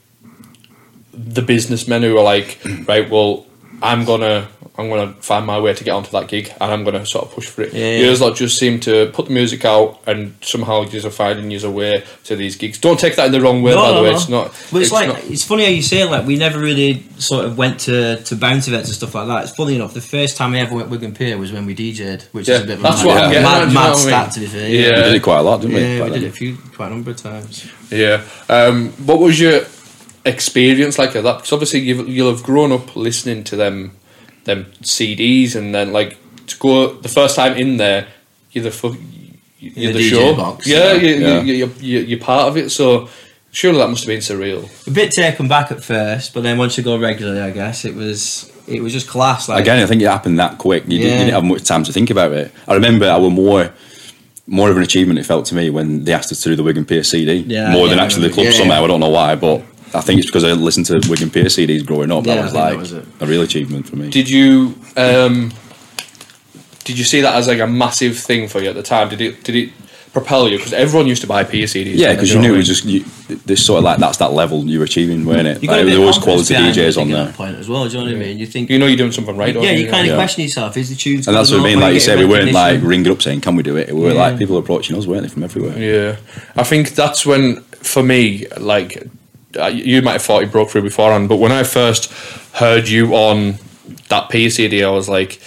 [1.13, 3.09] the businessmen who are like right.
[3.09, 3.45] Well,
[3.81, 4.47] I'm gonna
[4.77, 7.31] I'm gonna find my way to get onto that gig and I'm gonna sort of
[7.33, 7.73] push for it.
[7.73, 7.99] Yeah.
[7.99, 11.63] Yours lot just seem to put the music out and somehow yous are finding yous
[11.63, 12.77] a way to these gigs.
[12.77, 13.73] Don't take that in the wrong way.
[13.73, 14.47] by the way, it's not.
[14.73, 17.57] But it's, like not- it's funny how you say like we never really sort of
[17.57, 19.43] went to to bounce events and stuff like that.
[19.45, 19.93] It's funny enough.
[19.93, 22.61] The first time I ever went Wigan Pier was when we DJ'd, which Yeah, is
[22.63, 23.95] a bit of a that's mad, what I'm getting mad, at, do mad know I
[23.95, 24.31] stat mean?
[24.33, 24.69] to be fair.
[24.69, 24.89] Yeah.
[24.89, 25.81] We did it quite a lot, didn't we?
[25.81, 27.65] yeah, back we did it a few quite a number of times.
[27.89, 28.23] Yeah.
[28.49, 29.61] Um, what was your
[30.25, 31.37] experience like of that?
[31.37, 33.91] Because obviously you've, you'll have grown up listening to them,
[34.45, 38.07] them CDs, and then like to go the first time in there,
[38.51, 38.95] you're the fu-
[39.59, 40.35] you're In the, the DJ show.
[40.35, 41.01] box, yeah, yeah.
[41.01, 41.41] You, Yeah.
[41.41, 42.69] You, you, you, you're part of it.
[42.71, 43.09] So
[43.51, 44.87] surely that must have been surreal.
[44.87, 47.95] A bit taken back at first, but then once you go regularly, I guess it
[47.95, 49.49] was it was just class.
[49.49, 50.83] Like Again, I think it happened that quick.
[50.83, 52.51] You, didn't, you didn't have much time to think about it.
[52.67, 53.71] I remember I was more
[54.47, 55.17] more of an achievement.
[55.19, 57.71] It felt to me when they asked us to do the Wigan Pier CD Yeah,
[57.71, 58.45] more than yeah, I actually the club.
[58.45, 58.51] Yeah.
[58.51, 61.45] Somehow I don't know why, but I think it's because I listened to Wigan Pier
[61.45, 62.25] CDs growing up.
[62.25, 64.09] Yeah, that was think that like was a real achievement for me.
[64.09, 65.51] Did you um,
[66.83, 69.09] did you see that as like a massive thing for you at the time?
[69.09, 69.69] Did it did it
[70.13, 70.57] propel you?
[70.57, 71.93] Because everyone used to buy Pier CDs.
[71.95, 73.03] yeah, because you knew it was just you,
[73.45, 75.61] this sort of like that's that level you were achieving, weren't it?
[75.63, 77.25] you Like, got a there was always confidence quality it, DJs on there.
[77.25, 77.87] that point as well.
[77.87, 78.37] Do you know what I mean?
[78.37, 79.53] You think You know you're doing something right.
[79.53, 80.15] don't yeah, you kind of Yeah.
[80.15, 80.77] question yourself.
[80.77, 81.15] Is the tune?
[81.17, 81.79] And that's what I mean.
[81.79, 84.09] Like you said, we weren't like ringing up saying, "Can we do it?" We were
[84.13, 84.19] Yeah.
[84.21, 85.77] like people approaching us, weren't they, from everywhere?
[85.77, 86.15] Yeah,
[86.55, 89.07] I think that's when, for me, like
[89.71, 92.11] you might have thought you broke through beforehand, but when I first
[92.53, 93.55] heard you on
[94.09, 95.41] that PCD, I was like,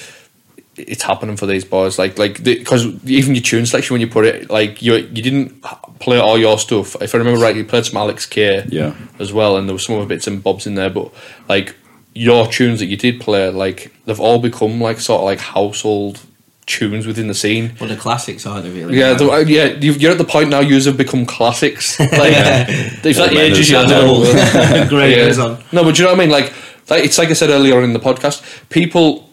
[0.76, 1.98] it's happening for these boys.
[1.98, 5.60] Like, like because even your tune selection when you put it, like you you didn't
[5.98, 6.94] play all your stuff.
[7.02, 8.94] If I remember right, you played some Alex K, Yeah.
[9.18, 11.12] as well, and there was some other bits and bobs in there, but
[11.48, 11.74] like
[12.14, 16.20] your tunes that you did play, like they've all become like sort of like household
[16.68, 17.72] tunes within the scene.
[17.80, 18.96] Well, the classics aren't they, really?
[18.98, 19.64] Yeah, the, yeah.
[19.80, 20.60] you've- You're at the point now.
[20.60, 21.98] You have become classics.
[22.00, 22.12] Like,
[23.04, 24.86] if that Old ages you, I don't know.
[24.94, 25.42] Great Yeah.
[25.44, 25.64] on.
[25.72, 26.30] No, but do you know what I mean?
[26.30, 26.52] Like,
[26.90, 28.42] like, it's like I said earlier on in the podcast.
[28.68, 29.28] People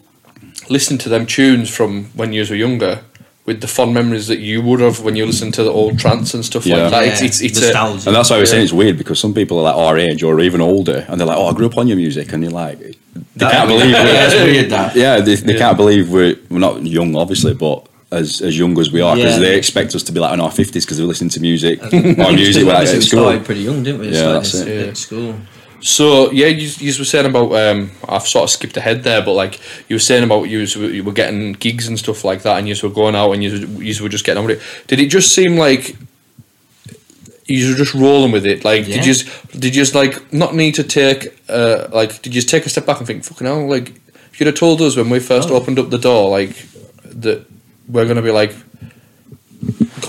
[0.70, 3.02] listen to them tunes from when you were younger
[3.46, 6.34] with the fond memories that you would have when you listened to the old trance
[6.34, 6.78] and stuff Yeah.
[6.78, 7.06] like that.
[7.06, 8.10] Yeah, It's it's, it's a, nostalgia.
[8.10, 10.24] And that's why I was saying it's weird because some people are like our age
[10.24, 12.52] or even older, and they're like, "Oh, I grew up on your music," and you're
[12.52, 12.96] like, they
[13.36, 14.96] That- can't believe yeah, we're, it's weird that.
[14.96, 15.60] yeah, they, they Yeah.
[15.60, 19.34] can't believe we're we're not young, obviously, but as as young as we are, because
[19.38, 19.40] Yeah.
[19.50, 21.90] they expect us to be like in our fifties because they're listening to music, our
[21.90, 23.20] Because music like, obviously at school.
[23.24, 24.08] started pretty young, didn't we?
[24.10, 24.90] Yeah, Started that's at- it.
[24.90, 25.36] At school.
[25.82, 29.34] So yeah, you, you were saying about um, I've sort of skipped ahead there, but
[29.34, 32.58] like you were saying about you, was, you were getting gigs and stuff like that,
[32.58, 34.88] and you were going out and you, you were just getting on with it.
[34.88, 35.96] Did it just seem like
[37.48, 38.66] you were just rolling with it?
[38.66, 38.96] Like Yeah.
[38.96, 42.42] did you just, did you just like not need to take uh, like did you
[42.42, 43.94] just take a step back and think fucking hell like
[44.36, 45.56] if you'd have told us when we first Oh.
[45.56, 46.54] opened up the door like
[47.06, 47.46] that
[47.88, 48.54] we're gonna be like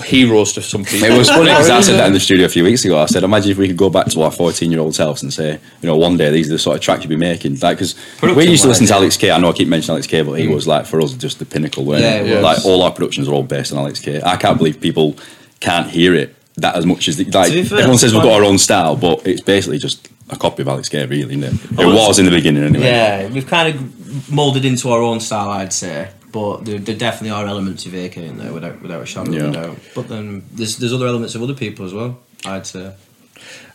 [0.03, 1.07] heroes to some people.
[1.07, 2.99] It was funny because I said that in the studio a few weeks ago.
[2.99, 5.33] I said, imagine if we could go back to our 14 year old selves and
[5.33, 7.57] say, you know, one day these are the sort of tracks you'd be making.
[7.59, 8.95] Like, because we used to listen to Production-wise, yeah.
[8.95, 9.31] Alex K.
[9.31, 10.53] I know I keep mentioning Alex K, but he mm.
[10.53, 12.43] was like, for us, just the pinnacle, weren't Yeah, it was.
[12.43, 14.21] Like, all our productions are all based on Alex K.
[14.23, 15.15] I can't believe people
[15.59, 18.43] can't hear it that as much as, the, like, fair, everyone says we've got our
[18.43, 21.53] own style, but it's basically just a copy of Alex K, really, isn't it?
[21.53, 22.85] It Oh, was in the beginning, anyway.
[22.85, 26.09] Yeah, we've kind of moulded into our own style, I'd say.
[26.31, 29.43] But there, there definitely are elements of AK in there, without without a shadow Yeah.
[29.43, 29.77] of a doubt.
[29.95, 32.19] But then there's there's other elements of other people as well.
[32.45, 32.93] I'd say.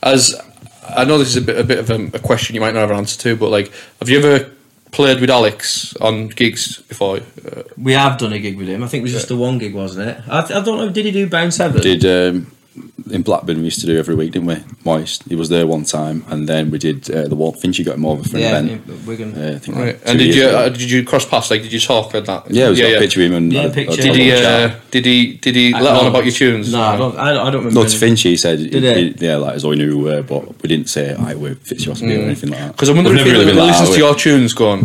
[0.03, 0.35] as
[0.97, 2.81] I know this is a bit a bit of a, a question you might not
[2.81, 4.51] have an answer to, but like, have you ever
[4.91, 7.17] played with Alex on gigs before?
[7.19, 8.83] Uh, We have done a gig with him.
[8.83, 10.19] I think it was just the one gig, wasn't it?
[10.29, 10.91] I, I don't know.
[10.91, 11.81] Did he do Bounce Heaven?
[11.81, 12.53] Did um,
[13.11, 14.57] in Blackburn we used to do every week, didn't we?
[14.85, 15.25] Moist.
[15.25, 18.07] He was there one time, and then we did uh, the Walt Finchy got him
[18.07, 18.89] over for an yeah, event.
[18.89, 19.35] in Wigan.
[19.35, 19.87] Uh, I think right.
[19.99, 21.51] like And did you uh, did you cross paths?
[21.51, 22.51] Like, did you talk and that?
[22.51, 24.03] yeah, it was got a picture of him and Yeah, I- I picture.
[24.03, 24.33] Did he?
[24.33, 25.35] Uh, did he?
[25.37, 26.73] Did he I let on about your tunes?
[26.73, 27.17] No, I don't.
[27.19, 27.81] I, I don't remember.
[27.81, 29.21] No, to Finchy, he said, Did he- it?
[29.21, 32.01] yeah, like as though he knew we were, but we didn't say, I we're Fitzgerald
[32.03, 32.73] or anything like that.
[32.73, 34.85] Because I wonder We've if he really like listens to your tunes, going,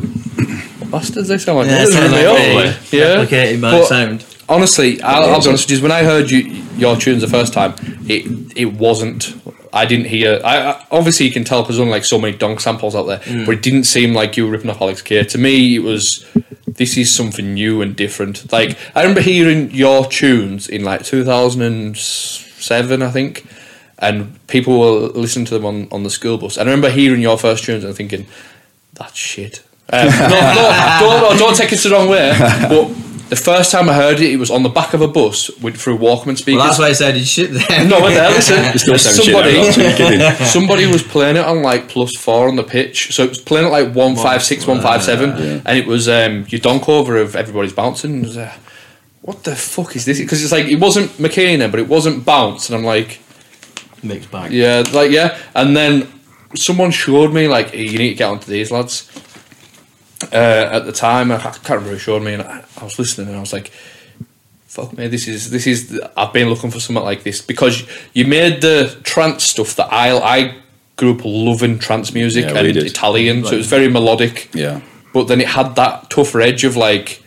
[0.92, 1.68] bastards they sound like.
[1.68, 3.26] Yeah, This is sound like awful." yeah.
[3.26, 4.26] Replicating my But sound.
[4.50, 5.84] Honestly, I'll, I'll be honest with you.
[5.84, 6.40] When I heard you
[6.78, 7.74] your tunes the first time,
[8.08, 9.36] it it wasn't.
[9.74, 10.40] I didn't hear.
[10.44, 13.04] I, I obviously you can tell because there's only like so many donk samples out
[13.04, 15.24] there, but it didn't seem like you were ripping off Alex K.
[15.24, 16.26] To me, it was.
[16.66, 18.52] This is something new and different.
[18.52, 23.46] Like I remember hearing your tunes in like 2007, I think,
[23.98, 26.56] and people were listening to them on, on the school bus.
[26.56, 28.28] And I remember hearing your first tunes and thinking,
[28.94, 29.64] that's shit.
[29.90, 32.32] Um, no, no, don't, no, don't take it the wrong way.
[32.38, 32.90] But
[33.30, 35.76] the first time I heard it, it was on the back of a bus with
[35.78, 36.58] through Walkman speakers.
[36.60, 37.86] Well, that's why I said he's shit there.
[37.88, 38.58] no, wait there, listen.
[38.64, 40.46] It still sounds shit, somebody, I'm not kidding.
[40.48, 43.66] somebody was playing it on like plus four on the pitch, so it was playing
[43.66, 45.62] at like one five six, one five seven, Yeah.
[45.66, 48.20] and it was um, your donk over of everybody's bouncing.
[48.20, 48.54] It was, uh,
[49.22, 50.20] what the fuck is this?
[50.20, 53.20] Because it's like it wasn't makina, but it wasn't bounce, and I'm like,
[54.04, 54.52] Mixed bag.
[54.54, 55.38] yeah, like yeah.
[55.56, 56.08] And then
[56.56, 59.10] someone showed me like "Hey, you need to get onto these lads.
[60.24, 63.28] Uh, at the time, I can't remember who showed me, and I, I was listening,
[63.28, 63.72] and I was like,
[64.66, 68.26] "Fuck me, this is this is." I've been looking for something like this because you
[68.26, 70.56] made the trance stuff that I I
[70.96, 72.78] grew up loving trance music Yeah, and.
[72.78, 74.50] Italian, so it was very melodic.
[74.54, 74.82] Yeah.
[75.14, 77.24] But then it had that tougher edge of like.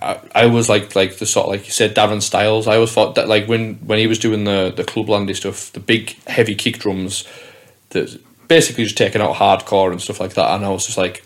[0.00, 2.66] I, I was like like the sort of like you said Darren Styles.
[2.66, 5.80] I always thought that like when when he was doing the the Clublandy stuff, the
[5.80, 7.24] big heavy kick drums,
[7.90, 10.54] that basically just taking out hardcore and stuff like that.
[10.54, 11.24] And I was just like,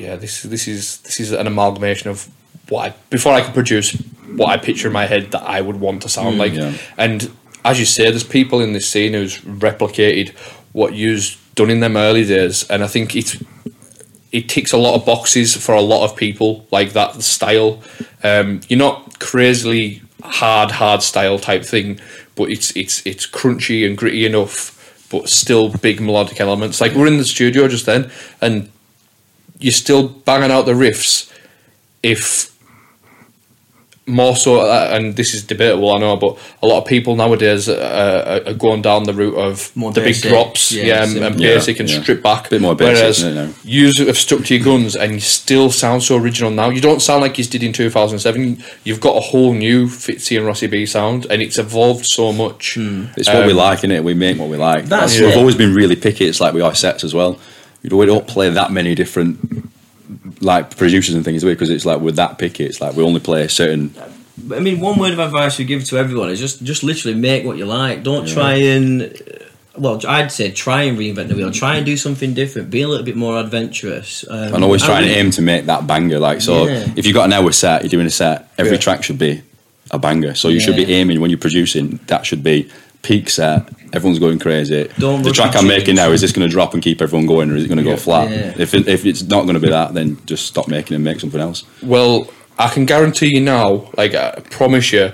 [0.00, 2.26] yeah, this this is this is an amalgamation of
[2.70, 3.92] what I, before I could produce
[4.34, 6.54] what I picture in my head that I would want to sound like.
[6.54, 6.72] yeah.
[6.96, 7.30] And
[7.64, 10.30] as you say, there's people in this scene who's replicated
[10.72, 13.42] what you've done in them early days, and I think it's
[14.32, 17.82] it ticks a lot of boxes for a lot of people like that style.
[18.22, 22.00] Um, you're not crazily hard, hard style type thing,
[22.36, 26.80] but it's it's it's crunchy and gritty enough, but still big melodic elements.
[26.80, 28.10] Like we're in the studio just then,
[28.40, 28.70] and
[29.60, 31.32] you're still banging out the riffs.
[32.02, 32.50] If
[34.06, 37.68] more so, uh, and this is debatable, I know, but a lot of people nowadays
[37.68, 41.12] uh, are going down the route of More the basic, big drops, yeah, yeah, and,
[41.12, 41.26] simple.
[41.32, 42.02] and Yeah, basic and yeah.
[42.02, 42.46] strip back.
[42.48, 45.20] A Bit more basic, Whereas isn't it, you have stuck to your guns and you
[45.20, 46.70] still sound so original now.
[46.70, 48.62] You don't sound like you did in 2007.
[48.84, 52.76] You've got a whole new Fitzy and Rossy B sound, and it's evolved so much.
[52.78, 54.02] It's what we Um, like, it?
[54.02, 54.86] We make what we like.
[54.86, 56.24] That's We've always been really picky.
[56.26, 57.38] It's like we are sets as well.
[57.82, 59.70] We don't, we don't play that many different
[60.42, 62.64] like producers and things because it's like we're that picky.
[62.64, 63.94] It's like we only play certain.
[64.52, 67.44] I mean, one word of advice we give to everyone is just just literally make
[67.44, 68.02] what you like.
[68.02, 69.18] Don't try and
[69.78, 71.50] well, I'd say try and reinvent the wheel.
[71.50, 72.70] Try and do something different.
[72.70, 74.24] Be a little bit more adventurous.
[74.28, 76.18] Um, And always trying and, aim to make that banger.
[76.18, 76.92] Like so, Yeah.
[76.96, 78.50] if you've got an hour set, you're doing a set.
[78.58, 78.78] Every Yeah.
[78.78, 79.42] track should be
[79.90, 80.34] a banger.
[80.34, 82.00] So you should be aiming when you're producing.
[82.08, 82.68] That should be
[83.02, 83.68] peak set.
[83.92, 84.88] Everyone's going crazy.
[84.98, 87.50] Don't the track I'm making now is this going to drop and keep everyone going,
[87.50, 88.30] or is it going to go flat?
[88.30, 88.54] Yeah.
[88.56, 91.20] If it, if it's not going to be that, then just stop making and make
[91.20, 91.64] something else.
[91.82, 95.12] Well, I can guarantee you now, like I promise you,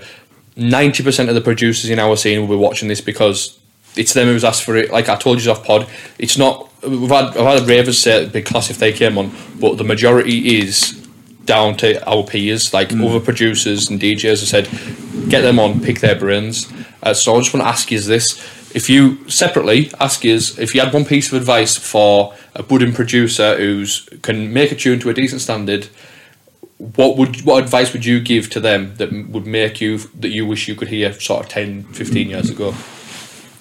[0.57, 3.59] ninety percent of the producers in our scene will be watching this because
[3.97, 4.91] it's them who's asked for it.
[4.91, 6.71] Like I told you off pod, it's not.
[6.83, 9.85] We've had I've had ravers say it'd be class if they came on, but the
[9.85, 11.03] majority is
[11.47, 16.01] down to our peers, like other producers and DJs have said, get them on, pick
[16.01, 16.71] their brains.
[17.07, 18.37] Uh, so I just want to ask you this:
[18.75, 22.93] if you separately ask us if you had one piece of advice for a budding
[22.93, 25.89] producer who's can make a tune to a decent standard,
[26.79, 30.45] what would what advice would you give to them that would make you that you
[30.45, 32.75] wish you could hear sort of 10 15 years ago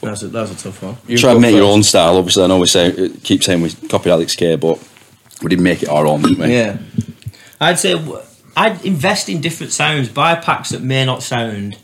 [0.01, 0.97] That's a, that's a tough one.
[1.07, 2.17] You Try go and make your own style.
[2.17, 4.77] Obviously, I know we say keep saying we copied Alex K, but
[5.41, 6.53] we didn't make it our own, didn't we?
[6.53, 6.77] Yeah,
[7.59, 7.95] I'd say
[8.57, 10.09] I'd invest in different sounds.
[10.09, 11.77] Buy packs that may not sound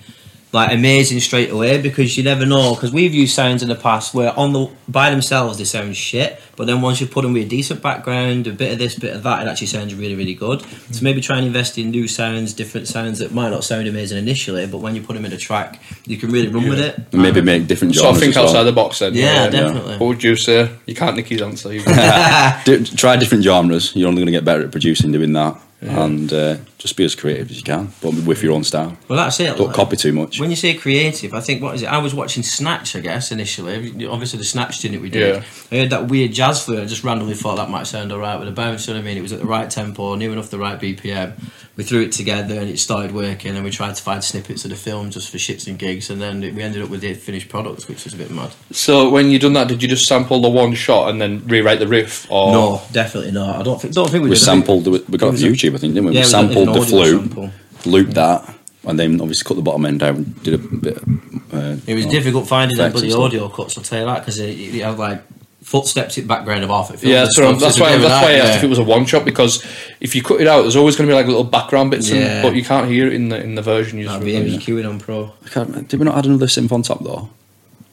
[0.54, 2.74] like amazing straight away because you never know.
[2.76, 6.42] Because we've used sounds in the past where on the by themselves they sound shit,
[6.58, 9.16] but then once you put them with a decent background, a bit of this, bit
[9.16, 10.62] of that, it actually sounds really, really good.
[10.92, 14.18] So maybe try and invest in new sounds, different sounds that might not sound amazing
[14.18, 17.00] initially, but when you put them in a track, you can really run with it.
[17.14, 18.18] And maybe make different sort genres.
[18.18, 18.46] of think as well.
[18.48, 19.50] outside the box then Yeah, yeah.
[19.50, 19.98] definitely.
[19.98, 21.70] what would you say you can't nick his answer
[22.66, 23.96] Do, try different genres.
[23.96, 27.13] You're only going to get better at producing doing that, and uh, just be as
[27.15, 28.98] creative as you can, but with your own style.
[29.08, 29.56] Well, that's it.
[29.56, 30.39] Don't like- copy too much.
[30.39, 31.86] When you say creative, I think what is it?
[31.88, 34.08] I was watching Snatch, I guess, initially.
[34.08, 35.36] Obviously, the Snatch tune that we did.
[35.36, 35.44] Yeah.
[35.72, 36.80] I heard that weird jazz flute.
[36.82, 38.88] I just randomly thought that might sound alright with a bounce.
[38.88, 39.17] You know what I mean?
[39.17, 41.34] It was at the right tempo, near enough the right BPM.
[41.78, 43.56] We threw it together and it started working.
[43.56, 46.10] And we tried to find snippets of the film just for shits and gigs.
[46.10, 48.52] And then we ended up with the finished product, which was a bit mad.
[48.72, 51.80] so when you done that did you just sample the one shot and then rewrite
[51.80, 53.56] the riff or No, definitely not.
[53.60, 53.94] I don't think.
[53.94, 54.41] Don't think we, we did.
[54.41, 54.88] Sampled.
[54.88, 56.12] We got it it on was a- YouTube, I think, didn't we?
[56.13, 57.52] Yeah, we it was a- sampled an the audio flute, sample.
[57.86, 58.56] looped that,
[58.88, 60.24] and then obviously cut the bottom end down.
[60.44, 60.98] did a bit.
[60.98, 63.78] Of, uh, It was difficult finding them but the audio cuts.
[63.78, 65.22] I'll tell you that because you have like
[65.62, 67.04] footsteps in the background of half it.
[67.04, 68.80] yeah that's, what that's why that's why I asked if it was.
[68.80, 69.64] was a one shot because
[70.02, 72.18] if you cut it out there's always going to be like little background bits Yeah.
[72.18, 74.58] and, but you can't hear it in the in the version you just That'd be.
[74.58, 75.32] MQing on Pro.
[75.46, 75.88] I can't.
[75.88, 77.30] Did we not add another synth on top though?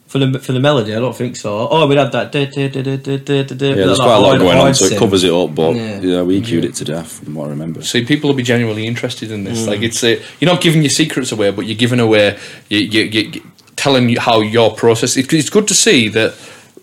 [0.09, 1.67] For the for the melody, I don't think so.
[1.69, 2.33] Oh, we had that.
[2.33, 2.45] Yeah,
[3.75, 5.53] there's quite a lot going on, so it covers it up.
[5.53, 5.99] But Yeah.
[6.01, 7.83] yeah, we queued it to death, from what I remember.
[7.83, 9.49] See, people will be genuinely interested in Mm.
[9.49, 9.67] this.
[9.67, 12.37] Like, it's a, you're not giving your secrets away, but you're giving away,
[12.69, 13.41] you, you, you, you-
[13.75, 15.15] telling you how your process.
[15.15, 16.33] It, it's good to see that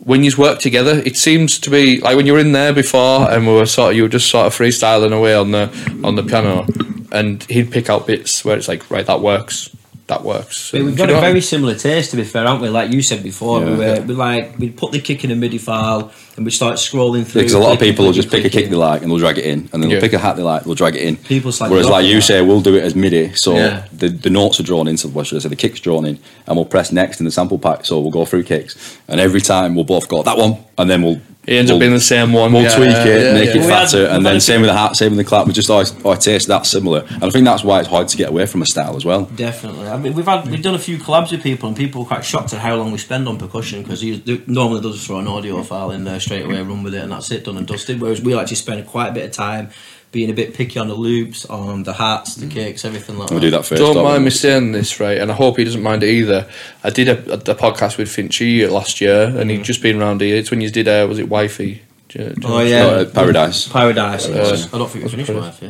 [0.04, 3.28] when you work together, it seems to be like when you were in there before,
[3.30, 5.68] and we were sort of you were just sort of freestyling away on the
[6.04, 6.64] on the piano,
[7.12, 9.68] and he'd pick out bits where it's like, right, that works.
[10.08, 10.70] That works.
[10.70, 11.42] But we've got a very mean?
[11.42, 12.68] similar taste, to be fair, aren't we?
[12.68, 14.00] Like you said before, we Yeah.
[14.00, 17.40] we like we'd put the kick in a MIDI file and we'd start scrolling through.
[17.42, 18.70] Because a lot of people will just pick a kick clicking.
[18.70, 20.62] they like and they'll drag it in, and then they'll pick a hat they like,
[20.64, 21.16] they'll drag it in.
[21.16, 22.22] People slightly Whereas, off like you that.
[22.22, 23.84] say, we'll do it as MIDI, so Yeah.
[23.92, 26.18] the, the notes are drawn in, so what should I say, the kick's drawn in,
[26.46, 29.40] and we'll press next in the sample pack, so we'll go through kicks, and every
[29.40, 31.20] time we'll both go, that one, and then we'll.
[31.46, 32.52] It ends we'll, up being the same one.
[32.52, 33.56] We'll yeah, tweak it, yeah, make yeah.
[33.56, 35.46] it We fatter, we've and then same with the hat, same with the clap.
[35.46, 38.16] We just always, our taste that's similar, and I think that's why it's hard to
[38.16, 39.26] get away from a style as well.
[39.26, 39.86] Definitely.
[39.86, 42.24] I mean, we've had we've done a few collabs with people, and people were quite
[42.24, 45.28] shocked at how long we spend on percussion because he normally they'll just throw an
[45.28, 48.00] audio file in there straight away, run with it, and that's it, done and dusted.
[48.00, 49.70] Whereas we actually spend quite a bit of time
[50.16, 53.36] being a bit picky on the loops, on the hats, the kicks, everything like We
[53.36, 53.40] that.
[53.46, 53.80] do that first.
[53.82, 55.18] Don't don't mind me saying this, right?
[55.20, 56.40] And I hope he doesn't mind it either.
[56.82, 60.36] I did a, a, podcast with Finchy last year, and he'd just been around here.
[60.36, 61.82] It's when you did, uh, was it Wifey?
[62.08, 63.68] Do you- do you Oh know- yeah, No, uh, Paradise.
[63.68, 64.26] Paradise.
[64.26, 64.64] it was.
[64.72, 65.60] Uh, I don't think we finished live.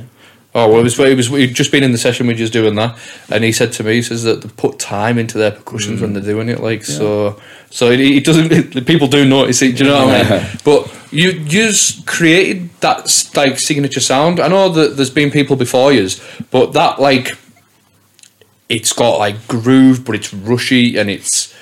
[0.57, 0.63] Yeah.
[0.63, 0.99] Oh well, it was.
[0.99, 1.29] It was.
[1.29, 2.27] We'd just been in the session.
[2.27, 2.99] We're just doing that,
[3.31, 6.11] and he said to me, he says that they put time into their percussions when
[6.11, 6.15] mm.
[6.15, 6.61] they're doing it.
[6.61, 7.39] Like so,
[7.69, 8.51] so it, it doesn't.
[8.51, 9.77] It, people do notice it.
[9.77, 10.49] Do you know what I mean?
[10.65, 14.41] But you you just created that like signature sound.
[14.41, 17.37] I know that there's been people before yous, but that like,
[18.71, 21.55] it's got like groove, but it's rushy and it's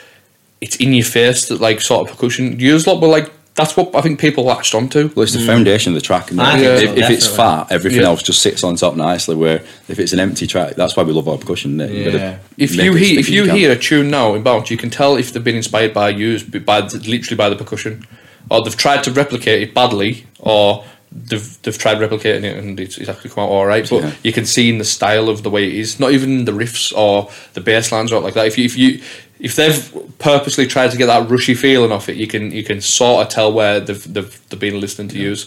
[0.60, 1.48] it's in your face.
[1.48, 2.60] That like sort of percussion.
[2.60, 5.10] You Yours lot were like that's what I think people latched onto.
[5.14, 5.46] Well, it's the mm.
[5.46, 8.08] foundation of the track, and I think if, so, if it's fat, everything Yeah.
[8.08, 9.36] else just sits on top nicely.
[9.36, 11.78] Where if it's an empty track, that's why we love our percussion.
[11.78, 11.94] innit?
[11.94, 12.36] You gotta Yeah.
[12.58, 15.16] If you hear if as you hear a tune now in bounce, you can tell
[15.16, 18.04] if they've been inspired by you, by literally by the percussion,
[18.50, 22.98] or they've tried to replicate it badly, or they've they've tried replicating it and it's,
[22.98, 23.88] it's actually come out all right.
[23.88, 24.10] But Yeah.
[24.24, 26.92] you can see in the style of the way it is, not even the riffs
[26.96, 28.48] or the bass lines or like that.
[28.48, 29.00] If you if you
[29.44, 29.82] if they've
[30.18, 33.28] purposely tried to get that rushy feeling off it, you can you can sort of
[33.32, 35.46] tell where they've they've, they've been listening to use.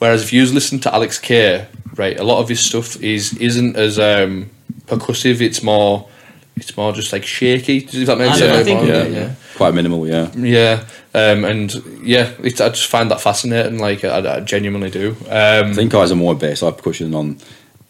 [0.00, 3.76] Whereas if you listen to Alex K, right, a lot of his stuff is isn't
[3.76, 4.50] as um,
[4.86, 5.40] percussive.
[5.40, 6.08] It's more
[6.56, 7.80] it's more just like shaky.
[7.80, 8.56] Does that make I- sense?
[8.56, 10.06] I think yeah, yeah, quite minimal.
[10.06, 11.72] Yeah, yeah, um, and
[12.02, 13.78] yeah, it's, I just find that fascinating.
[13.78, 15.10] Like I, I genuinely do.
[15.28, 17.38] Um, I think ours are more based like percussion on.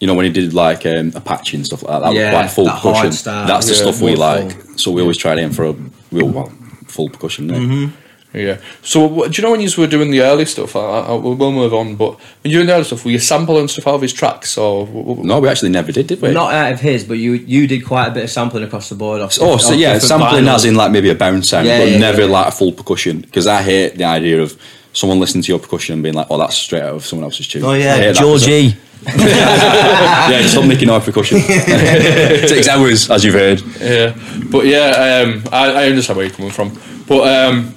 [0.00, 2.34] You know when he did like um, Apache and stuff like that, that Yeah, was
[2.44, 3.12] like full that hard percussion.
[3.12, 3.46] style.
[3.48, 4.52] That's the Yeah, stuff we like.
[4.52, 4.67] full.
[4.78, 5.72] So we always try to aim for a
[6.12, 6.52] real well,
[6.86, 7.48] full percussion.
[7.48, 7.66] innit?
[7.66, 7.94] Mm-hmm.
[8.34, 8.58] Yeah.
[8.82, 10.76] So, what, do you know when you were doing the early stuff?
[10.76, 12.12] I, I, we'll we'll move on, but
[12.42, 14.58] when you were doing the early stuff, were you sampling stuff out of his tracks,
[14.58, 16.32] or w- w- No, we actually never did, did we?
[16.32, 18.96] Not out of his, but you you did quite a bit of sampling across the
[18.96, 19.22] board.
[19.22, 20.54] Off Oh, so off yeah, different sampling vinyls.
[20.56, 22.26] as in like maybe a bounce sound, Yeah, but yeah, never yeah.
[22.32, 23.20] like a full percussion.
[23.22, 24.60] Because I hate the idea of
[24.92, 27.48] someone listening to your percussion and being like, "Oh, that's straight out of someone else's
[27.48, 28.12] tune." Oh I yeah.
[28.12, 28.76] Georgie.
[29.06, 31.40] Yeah, stop nicking our percussion.
[31.40, 33.60] Takes hours, as you've heard.
[33.80, 34.14] Yeah,
[34.50, 37.74] but yeah, um, I, I understand where you're coming from, but um,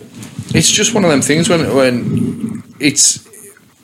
[0.53, 3.27] it's just one of them things when when it's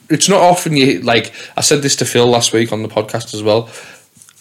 [0.09, 3.33] it's not often you like I said this to Phil last week on the podcast
[3.33, 3.69] as well.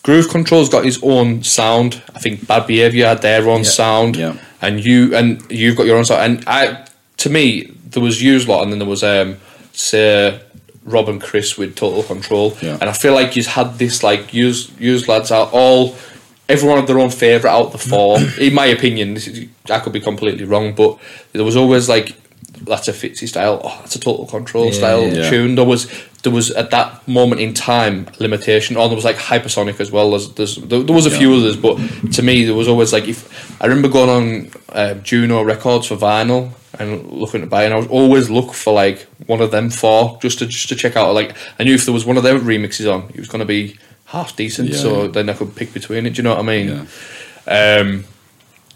[0.02, 2.00] Groove Control's got his own sound.
[2.14, 4.36] I think Bad Behavior had their own sound, yeah.
[4.62, 6.22] and you and you've got your own sound.
[6.22, 6.86] And I,
[7.18, 9.36] to me, there was Hughes lot, and then there was um,
[9.72, 10.40] say
[10.86, 12.78] Rob and Chris with Total Control, Yeah.
[12.80, 15.94] and I feel like you've had this like Hughes Hughes lads are all
[16.48, 18.18] everyone had their own favourite out the four.
[18.40, 20.96] In my opinion, this is, I could be completely wrong, but
[21.32, 22.14] there was always like
[22.62, 23.60] that's a Fitzy style.
[23.62, 25.30] Oh, that's a Total Control Yeah, style yeah.
[25.30, 25.54] tune.
[25.54, 25.90] There was
[26.22, 28.76] there was at that moment in time limitation.
[28.76, 30.10] Or there was like Hypersonic as well.
[30.10, 31.76] There's, there's there, there was a few others, but
[32.12, 35.96] to me there was always like if I remember going on uh, Juno Records for
[35.96, 39.70] vinyl and looking to buy, and I was always look for like one of them
[39.70, 41.14] four just to just to check out.
[41.14, 43.46] Like I knew if there was one of their remixes on, it was going to
[43.46, 44.70] be half decent.
[44.70, 45.08] Yeah, so yeah.
[45.08, 46.14] then I could pick between it.
[46.14, 46.86] Do you know what I mean?
[47.46, 47.78] Yeah.
[47.80, 48.04] Um,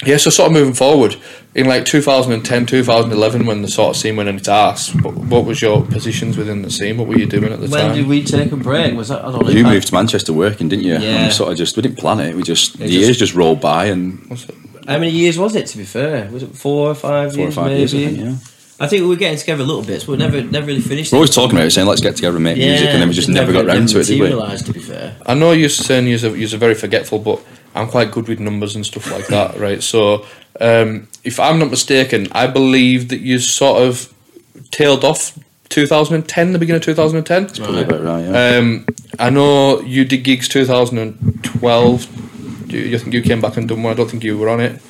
[0.06, 1.16] yeah, so sort of moving forward
[1.54, 4.94] in like 2010, 2011, when the sort of scene went in its ass.
[4.94, 6.96] What, what was your positions within the scene?
[6.96, 7.88] What were you doing at the When time?
[7.90, 8.94] When did we take a break?
[8.94, 9.50] Was that I don't know.
[9.50, 10.94] You moved to Manchester working, didn't you?
[10.94, 11.24] And Yeah.
[11.26, 12.34] we sort of just we didn't plan it.
[12.34, 14.20] We just It the years just- just rolled by and
[14.88, 15.66] How many years was it?
[15.66, 17.78] To be fair, was it four or five four or five maybe.
[17.80, 17.94] years.
[17.94, 18.34] I think, yeah.
[18.82, 21.12] I think we were getting together a little bit, but we never never really finished.
[21.12, 21.18] We're it.
[21.18, 23.28] always talking about it, saying let's get together and make music, and then we just
[23.28, 24.28] never, got round to it, did we?
[24.30, 25.16] to be fair.
[25.26, 27.40] I know you're saying you're, you're very forgetful, but
[27.74, 29.83] I'm quite good with numbers and stuff like that, right?
[29.83, 30.26] So,
[30.61, 34.12] um, if I'm not mistaken, I believe that you sort of
[34.70, 37.64] tailed off 2010, the beginning of 2010.
[37.64, 38.59] Probably about right, yeah.
[38.59, 38.87] Um,
[39.18, 42.72] I know you did gigs 2012.
[42.72, 43.92] You, you think you came back and done one.
[43.92, 44.80] I don't think you were on it.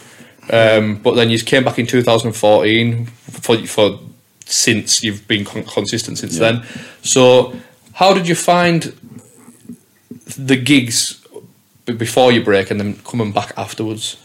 [0.50, 4.00] Um, but then you came back in 2014 for for
[4.46, 6.52] since you've been con- consistent since Yeah.
[6.52, 6.66] then.
[7.02, 7.54] So,
[7.92, 8.92] how did you find
[10.36, 11.19] the gigs
[11.92, 14.16] before your break and then coming back afterwards?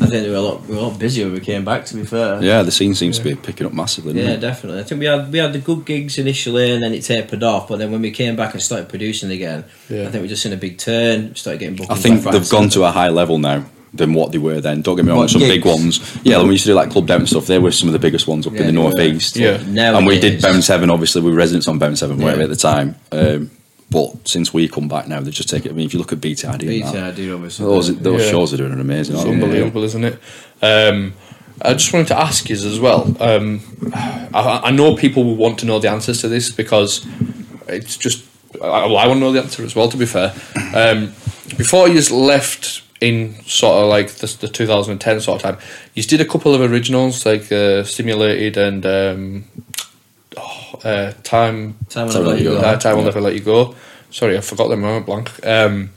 [0.00, 1.84] I think we were a lot we were a lot busier when we came back.
[1.86, 4.14] To be fair, yeah, the scene seems to be picking up massively.
[4.14, 4.40] Yeah, it?
[4.40, 4.80] definitely.
[4.80, 7.68] I think we had we had the good gigs initially, and then it tapered off.
[7.68, 10.06] But then when we came back and started producing again, Yeah.
[10.06, 11.34] I think we just seen a big turn.
[11.34, 11.90] Started getting booked.
[11.90, 14.80] I think they've gone to a high level now than what they were then.
[14.82, 15.98] Don't get me wrong, What, some big ones.
[16.22, 17.92] Yeah, when we used to do like Club Down and stuff, they were some of
[17.92, 18.84] the biggest ones up Yeah, in the they were.
[18.84, 19.36] northeast.
[19.36, 19.54] Yeah.
[19.56, 20.90] and we did Nowadays- Bounce Seven.
[20.90, 22.94] Obviously, we were residents on Bounce Seven, weren't we, at the time?
[23.12, 23.50] Um,
[23.90, 25.70] but since we come back now, they just take it.
[25.70, 27.66] I mean, if you look at BTID, and BTID that, obviously.
[27.66, 28.30] those those Yeah.
[28.30, 29.16] shows are doing an amazing.
[29.16, 30.18] It's aren't unbelievable, isn't it?
[30.62, 31.14] Um,
[31.62, 33.14] I just wanted to ask you as well.
[33.20, 33.60] Um,
[34.32, 37.04] I, I know people will want to know the answers to this because
[37.68, 38.24] it's just.
[38.62, 39.88] I, well, I want to know the answer as well.
[39.88, 40.32] To be fair,
[40.74, 41.06] um,
[41.58, 45.58] before you just left in sort of like the, the 2010 sort of time,
[45.94, 49.44] you did a couple of originals like uh, Stimulated and um,
[50.36, 52.56] oh, uh, Time Time when Time let you go.
[52.58, 53.74] uh, time will never let you go.
[54.10, 55.30] Sorry, I forgot the I'm blank.
[55.46, 55.90] Um,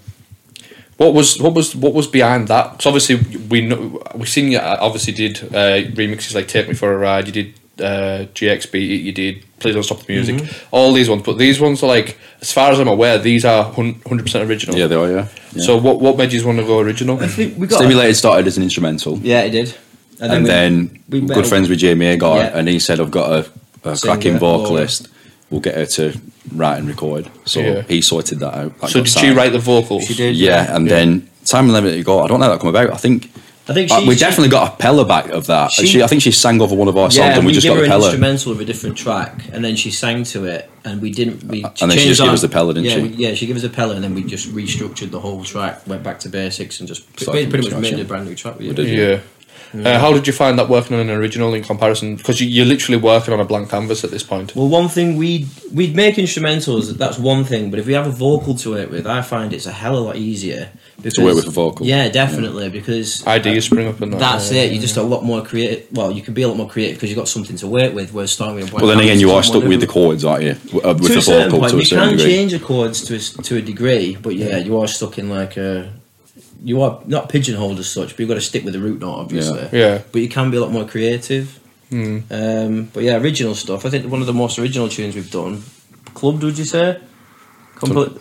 [0.97, 2.71] what was what was what was behind that?
[2.71, 3.15] Because obviously
[3.49, 6.97] we know we seen you uh, obviously did uh, remixes like "Take Me for a
[6.97, 9.03] Ride." You did uh, GXB.
[9.03, 10.67] You did "Please Don't Stop the Music." Mm-hmm.
[10.71, 13.63] All these ones, but these ones are like, as far as I'm aware, these are
[13.63, 14.77] hundred percent original.
[14.77, 15.09] Yeah, they are.
[15.09, 15.27] Yeah.
[15.53, 15.63] yeah.
[15.63, 17.19] So what what made you want to go original?
[17.19, 19.17] I think we got Stimulated started as an instrumental.
[19.19, 19.75] Yeah, it did.
[20.21, 22.57] and we- then we good friends with Jamie Agar, Yeah.
[22.57, 23.49] and he said, "I've got a,
[23.84, 24.59] a Singer, cracking Laura.
[24.59, 25.07] vocalist.
[25.49, 26.13] We'll get her to
[26.55, 27.81] write and record." So Yeah.
[27.88, 28.79] he sorted that out.
[28.81, 29.36] That So got did she signed.
[29.38, 30.05] write the vocals?
[30.05, 30.36] She did.
[30.36, 32.21] Yeah, and then time and limit to go.
[32.21, 32.91] I don't know how that come about.
[32.91, 33.29] I think.
[33.65, 35.71] I think uh, she, we she- definitely got a Pella back of that.
[35.71, 37.53] She- She, I think she sang over one of our songs, Yeah, and we, we
[37.53, 38.05] just gave got her the an Pella.
[38.07, 41.45] instrumental of a different track, and then she sang to it, and we didn't.
[41.45, 43.01] We Uh, and then she changed just gave our- us the Pella, didn't yeah, she?
[43.03, 45.79] we- yeah, she gave us a Pella, and then we just restructured the whole track,
[45.88, 48.03] went back to basics, and just Started pretty, from pretty much scratch, made yeah.
[48.03, 48.55] a brand new track.
[48.59, 48.75] With We it.
[48.75, 48.97] did.
[48.99, 49.17] Yeah.
[49.74, 52.15] Uh, how did you find that working on an original in comparison?
[52.15, 54.55] Because you, you're literally working on a blank canvas at this point.
[54.55, 56.95] Well, one thing we we'd make instrumentals.
[56.97, 59.65] That's one thing, but if we have a vocal to work with, I find it's
[59.65, 60.69] a hell of a lot easier.
[60.97, 61.86] Because, work with a vocal.
[61.86, 62.69] Yeah, definitely.
[62.69, 64.19] Because Ideas spring up and that.
[64.19, 64.71] That's it.
[64.71, 65.88] You're just a lot more creative.
[65.91, 68.13] Well, you can be a lot more creative because you've got something to work with.
[68.13, 70.43] Whereas starting with a blank Well, then again, you are stuck with the chords, aren't
[70.43, 70.53] you?
[70.53, 72.26] W- uh, With to the a certain vocal point, to a you can degree.
[72.32, 75.30] change the chords to a, s- to a degree, but yeah, you are stuck in
[75.30, 75.91] like a.
[76.64, 79.16] You are not pigeonholed as such, but you've got to stick with the root note,
[79.16, 79.61] obviously.
[79.64, 79.70] Yeah.
[79.72, 80.01] yeah.
[80.11, 81.59] But you can be a lot more creative.
[81.89, 82.20] Hmm.
[82.32, 83.86] Um, but yeah, original stuff.
[83.86, 85.61] I think one of the most original tunes we've done.
[86.14, 86.99] Club, would you say?
[87.76, 88.14] Complete.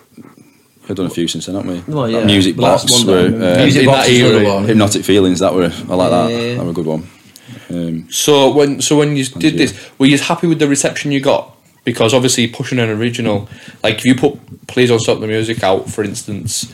[0.89, 1.95] We've done a few since then, haven't we?
[1.95, 2.21] Well, yeah.
[2.21, 4.55] That Music But that's Box, one were, uh, Music in Box that is another era,
[4.55, 4.65] one.
[4.65, 5.39] Hypnotic Feelings.
[5.39, 6.31] That were I like that.
[6.31, 6.55] Yeah.
[6.57, 7.07] That were a good one.
[7.71, 9.59] Um, So when so when you did you.
[9.59, 11.57] this, were you happy with the reception you got?
[11.85, 13.49] Because obviously pushing an original,
[13.83, 16.73] like if you put "Please Don't Stop the Music" out, for instance,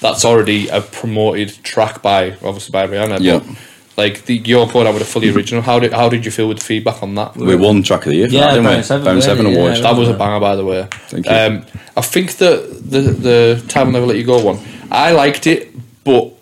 [0.00, 3.18] that's already a promoted track by obviously by Rihanna.
[3.20, 3.38] Yeah.
[3.38, 3.56] But
[3.96, 5.62] like the, you're going out with a fully original.
[5.62, 7.36] How did how did you feel with the feedback on that?
[7.36, 8.28] we won track of the year.
[8.28, 8.82] For Yeah, that, didn't we?
[8.82, 9.78] Seven, Bounce Seven really, Awards.
[9.80, 9.90] yeah.
[9.92, 10.88] That was a banger, by the way.
[11.08, 11.32] Thank you.
[11.32, 11.64] Um,
[11.96, 14.58] I think that the the time will never let you go one.
[14.90, 15.72] I liked it,
[16.04, 16.32] but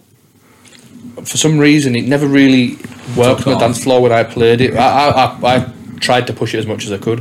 [1.24, 2.76] for some reason it never really
[3.16, 4.74] worked on the dance floor when I played it.
[4.74, 7.20] I, I, I, I tried to push it as much as I could.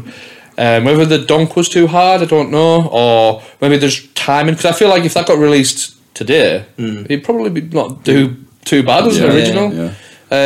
[0.57, 4.55] Um, whether the donk was too hard, I don't know, or maybe there's timing.
[4.55, 8.35] Because I feel like if that got released today, it'd probably be not do
[8.65, 9.29] too bad as an Hmm.
[9.29, 9.73] Yeah, original.
[9.73, 9.93] yeah.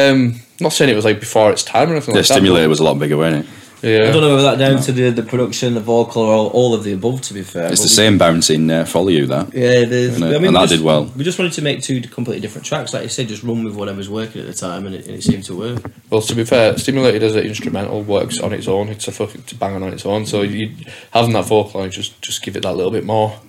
[0.09, 2.79] Um, not saying it was like before its time or anything The like stimulator was
[2.79, 3.51] a lot bigger, wasn't it?
[3.83, 4.09] Yeah.
[4.09, 6.73] I don't know whether that down to the, the production, the vocal, or all, all
[6.73, 7.21] of the above.
[7.21, 9.53] To be fair, It's the we- same bounce in uh, Follow You, that.
[9.53, 11.05] Yeah, the, I mean, And that just, did well.
[11.15, 12.91] We just wanted to make two completely different tracks.
[12.91, 15.21] Like you said, just run with whatever's working at the time, and it, and it
[15.23, 15.91] seemed to work.
[16.09, 18.89] Well, to be fair, stimulated as an instrumental works on its own.
[18.89, 20.25] It's a fucking it's a banging on its own.
[20.25, 20.71] So you
[21.11, 23.39] having that vocal line just just give it that little bit more.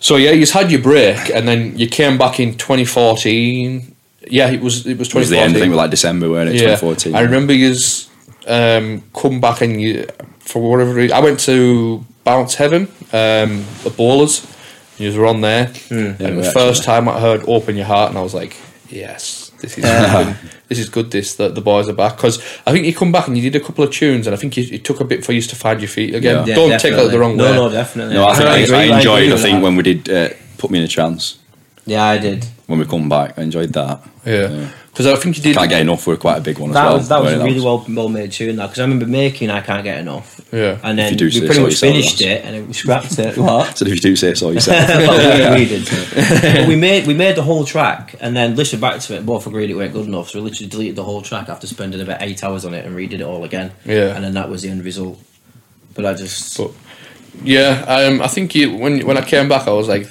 [0.00, 3.94] So yeah, you had your break, and then you came back in 2014.
[4.28, 6.50] Yeah, it was it was It was the end, I think, with like December, weren't
[6.50, 6.54] it?
[6.56, 7.14] yeah, 2014.
[7.14, 7.74] I remember you
[8.48, 10.06] um, come back and you
[10.40, 11.16] for whatever reason.
[11.16, 12.82] I went to Bounce Heaven,
[13.12, 14.46] um, the Bowlers.
[14.98, 17.84] You were on there, Yeah, and we the actually- first time I heard "Open Your
[17.86, 18.56] Heart," and I was like,
[18.88, 20.36] "Yes, this is good.
[20.68, 21.10] this is good.
[21.10, 23.60] This that the boys are back." Because I think you come back and you did
[23.60, 25.56] a couple of tunes, and I think you, it took a bit for you to
[25.56, 26.46] find your feet again.
[26.46, 26.54] Yeah.
[26.54, 27.52] Don't take that the wrong no, way.
[27.52, 28.14] No, no, definitely.
[28.14, 29.22] No, I think I, agree, I enjoyed.
[29.24, 29.62] agree I think that.
[29.62, 30.28] when we did uh,
[30.58, 31.38] "Put Me in a Trance"
[31.86, 32.44] yeah, I did.
[32.66, 34.02] when we come back, I enjoyed that.
[34.24, 35.56] Yeah, because I think you did.
[35.56, 36.06] Can't get enough.
[36.06, 36.96] We're quite a big one as That well.
[36.96, 37.52] was that was a weren't it?
[37.52, 38.56] really well well made tune.
[38.56, 40.40] That because I remember making I can't get enough.
[40.52, 40.78] Yeah.
[40.82, 43.36] and then you do we pretty so much finished it, and then we scrapped it.
[43.38, 43.76] What?
[43.76, 44.88] So if you do say so yourself.
[44.88, 45.86] Well, we, we did.
[45.86, 49.18] but we made we made the whole track and then listened back to it.
[49.18, 51.66] and Both agreed it weren't good enough, so we literally deleted the whole track after
[51.66, 53.72] spending about eight hours on it and redid it all again.
[53.84, 54.14] Yeah.
[54.16, 55.20] and then that was the end result.
[55.94, 56.70] But I just But
[57.42, 60.06] yeah, um, I think you when when I came back, I was like,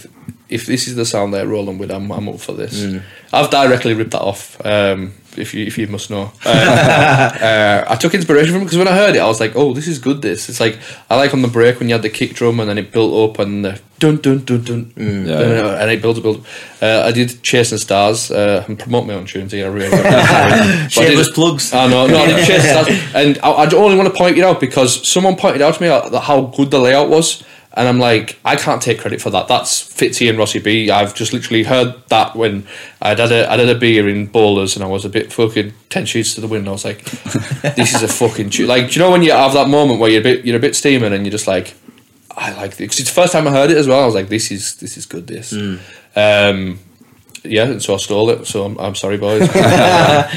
[0.50, 2.84] if this is the sound they're rolling with, I'm, I'm up for this.
[2.84, 3.02] Mm.
[3.34, 4.64] I've directly ripped that off.
[4.66, 8.88] Um, if you if you must know, uh, uh, I took inspiration from because when
[8.88, 10.22] I heard it, I was like, oh, this is good.
[10.22, 10.80] This it's like
[11.10, 13.32] I like on the break when you had the kick drum and then it built
[13.32, 15.28] up and the dun dun dun dun, Mm.
[15.28, 15.40] Yeah.
[15.62, 16.46] dun, and it builds up.
[16.82, 19.66] Uh, I did Chasing Stars uh, and promote my own tunes here.
[19.66, 19.90] I really
[20.90, 21.74] shameless plugs.
[21.74, 22.88] I know, no, no, Chasing Stars.
[23.14, 25.88] And I, I only want to point it out because someone pointed out to me
[25.90, 27.44] how good the layout was.
[27.78, 29.50] And I'm like, I can't take credit for that.
[29.50, 30.90] That's Fitzy and Rossy B.
[30.90, 32.66] I've just literally heard that when
[33.02, 35.74] I'd had a, I'd had a beer in Bowlers and I was a bit fucking
[35.90, 36.70] 10 sheets to the wind.
[36.70, 37.04] I was like,
[37.76, 38.68] this is a fucking tune.
[38.68, 40.60] Like, do you know when you have that moment where you're a bit, you're a
[40.60, 41.74] bit steaming and you're just like,
[42.32, 42.88] I like this.
[42.92, 44.04] 'Cause it's the first time I heard it as well.
[44.04, 45.52] I was like, this is, this is good, this.
[46.16, 46.80] Um,
[47.44, 48.48] yeah, and so I stole it.
[48.48, 49.42] So I'm, I'm sorry, boys.
[49.56, 50.30] yeah.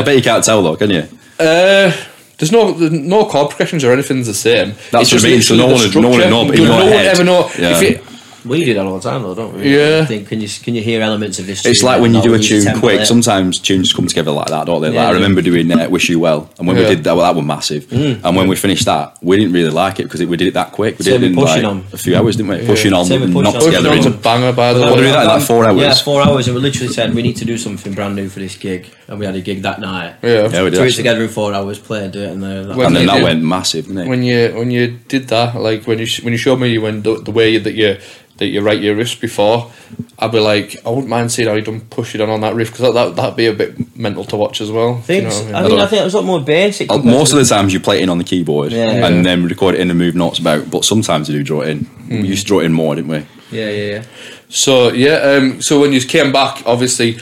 [0.00, 1.06] I bet you can't tell though, can you?
[1.38, 1.92] Uh,
[2.38, 4.74] there's no there's no chord progressions or anything's the same.
[4.90, 6.22] That's It's what I mean, so no one no one would structure.
[6.22, 7.50] in You- no one ever know.
[7.58, 7.76] Yeah.
[7.76, 8.04] If it,
[8.44, 9.74] We do that all the time, though, don't we?
[9.76, 10.04] Yeah.
[10.04, 11.66] Think, can you can you hear elements of this?
[11.66, 12.80] It's like when you do a tune template?
[12.80, 13.06] quick.
[13.06, 14.88] Sometimes tunes come together like that, don't they?
[14.88, 15.14] Like Yeah, I yeah.
[15.14, 16.88] remember doing uh, "Wish You Well," and when Yeah.
[16.88, 17.90] we did that, well, that was massive.
[17.92, 20.72] And when we finished that, we didn't really like it because we did it that
[20.72, 20.98] quick.
[20.98, 21.84] We Same did it in Pushing like On.
[21.92, 22.66] a few hours, didn't we?
[22.66, 23.62] Pushing on, Same with Pushing not On.
[23.64, 23.88] together.
[23.88, 24.86] Pushing In, a banger by the way.
[24.90, 25.80] did we do that in like four hours?
[25.80, 28.38] Yeah, four hours, and we literally said we need to do something brand new for
[28.40, 30.14] this gig, and we had a gig that night.
[30.22, 30.48] Yeah.
[30.48, 30.76] Yeah, we did.
[30.78, 33.86] Threw it together in four hours, played it, and then And then that went massive,
[33.86, 34.08] didn't it?
[34.08, 37.20] when you when you did that, like when you when you showed me when the,
[37.20, 37.96] the way that you
[38.38, 39.70] that you write your riffs before,
[40.18, 42.54] I'd be like, I wouldn't mind seeing how you done push it on on that
[42.54, 44.98] riff because that, that that'd be a bit mental to watch as well.
[44.98, 45.44] if you know Thanks.
[45.46, 45.80] what I I mean, mean?
[45.80, 46.90] I think it was a lot more basic.
[46.90, 48.90] Uh, Most of the times you play it in on the keyboard Yeah.
[49.06, 49.22] and Yeah.
[49.22, 51.78] then record it in and move notes about, but sometimes you do draw it in.
[51.84, 52.22] Hmm.
[52.22, 53.26] We used to draw it in more, didn't we?
[53.50, 54.02] Yeah, yeah, yeah.
[54.48, 57.18] So yeah, um, so when you came back, obviously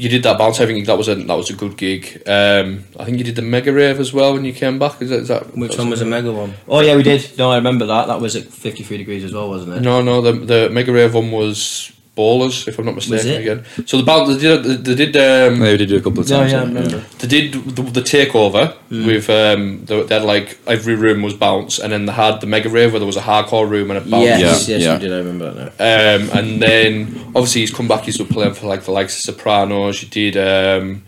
[0.00, 2.22] you did that bounce having that was a that was a good gig.
[2.26, 5.02] Um, I think you did the mega rave as well when you came back.
[5.02, 6.54] Is that, is that Which one was a mega one?
[6.66, 7.36] Oh yeah, we did.
[7.36, 8.06] No, I remember that.
[8.06, 9.80] That was at fifty-three degrees as well, wasn't it?
[9.82, 13.30] No, no, the the mega rave one was Bowlers, if I'm not mistaken.
[13.42, 13.60] Again,
[13.90, 16.28] so the bounce they did they did um, Yeah, we did do a couple of
[16.28, 16.52] No, times.
[16.52, 17.00] yeah, I didn't remember.
[17.20, 17.44] they did
[17.76, 22.02] the, the takeover with um they, they had like every room was bounce and then
[22.06, 24.24] they had the mega rave where there was a hardcore room and a bounce.
[24.24, 24.98] Yes, Yeah, yes, yeah.
[24.98, 25.12] did.
[25.12, 25.86] I remember that now.
[25.90, 26.90] Um, and then
[27.36, 28.02] obviously he's come back.
[28.04, 30.02] He's been playing for like the likes of Sopranos.
[30.02, 30.34] You did.
[30.36, 31.04] Um,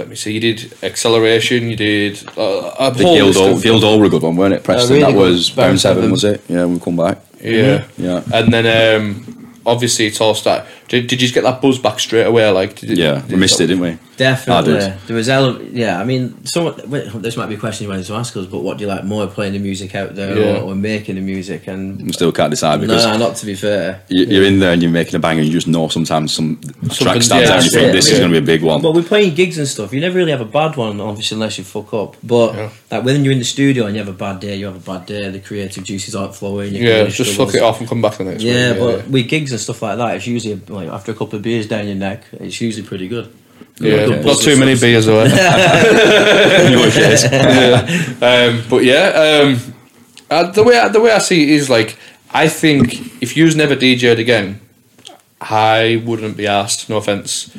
[0.00, 0.32] let me see.
[0.32, 1.70] You did Acceleration.
[1.70, 4.22] You did uh, a The whole Guild list Hall, of- Guild Hall were a good
[4.22, 4.64] one, weren't it?
[4.64, 6.10] Preston, really that was Bounce Seven, Heaven, Heaven.
[6.10, 6.40] was it?
[6.48, 7.18] Yeah, we come back.
[7.40, 8.22] Yeah, Yeah.
[8.32, 8.66] And then
[9.00, 10.64] um, obviously it's all start.
[10.88, 12.48] Did, did you just get that buzz back straight away?
[12.50, 13.98] Like, did, Yeah, did we missed it, didn't we?
[14.18, 14.74] Definitely.
[14.74, 14.98] I did.
[15.06, 15.98] There was ele- yeah.
[15.98, 18.58] I mean, some wait, this might be a question you wanted to ask us, but
[18.60, 20.58] what do you like more, playing the music out there Yeah.
[20.60, 21.66] or, or making the music?
[21.66, 24.02] And We still can't decide no, because no, not to be fair.
[24.08, 26.60] you- you're in there and you're making a bang and you just know sometimes some
[26.90, 27.92] track stands yeah, out and you think it.
[27.92, 28.82] this is going to be a big one.
[28.82, 29.92] Well, we're playing gigs and stuff.
[29.94, 32.16] You never really have a bad one, obviously, unless you fuck up.
[32.22, 32.68] But Yeah.
[32.90, 34.78] like when you're in the studio and you have a bad day, you have a
[34.98, 35.30] bad day.
[35.30, 36.74] The creative juices aren't flowing.
[36.74, 37.52] Yeah, creative just struggles.
[37.54, 38.78] fuck it off and come back the next Yeah, week.
[38.80, 41.66] but with gigs and stuff like that, it's usually like after a couple of beers
[41.66, 43.32] down your neck, it's usually pretty good.
[43.78, 45.24] yeah, Good not too many beers though.
[46.90, 47.24] Case.
[48.22, 49.74] um, but yeah, um,
[50.30, 51.96] uh, the way I, the way I see it is like
[52.32, 54.60] I think if you never DJ'd again,
[55.40, 56.88] I wouldn't be asked.
[56.88, 57.54] No offense,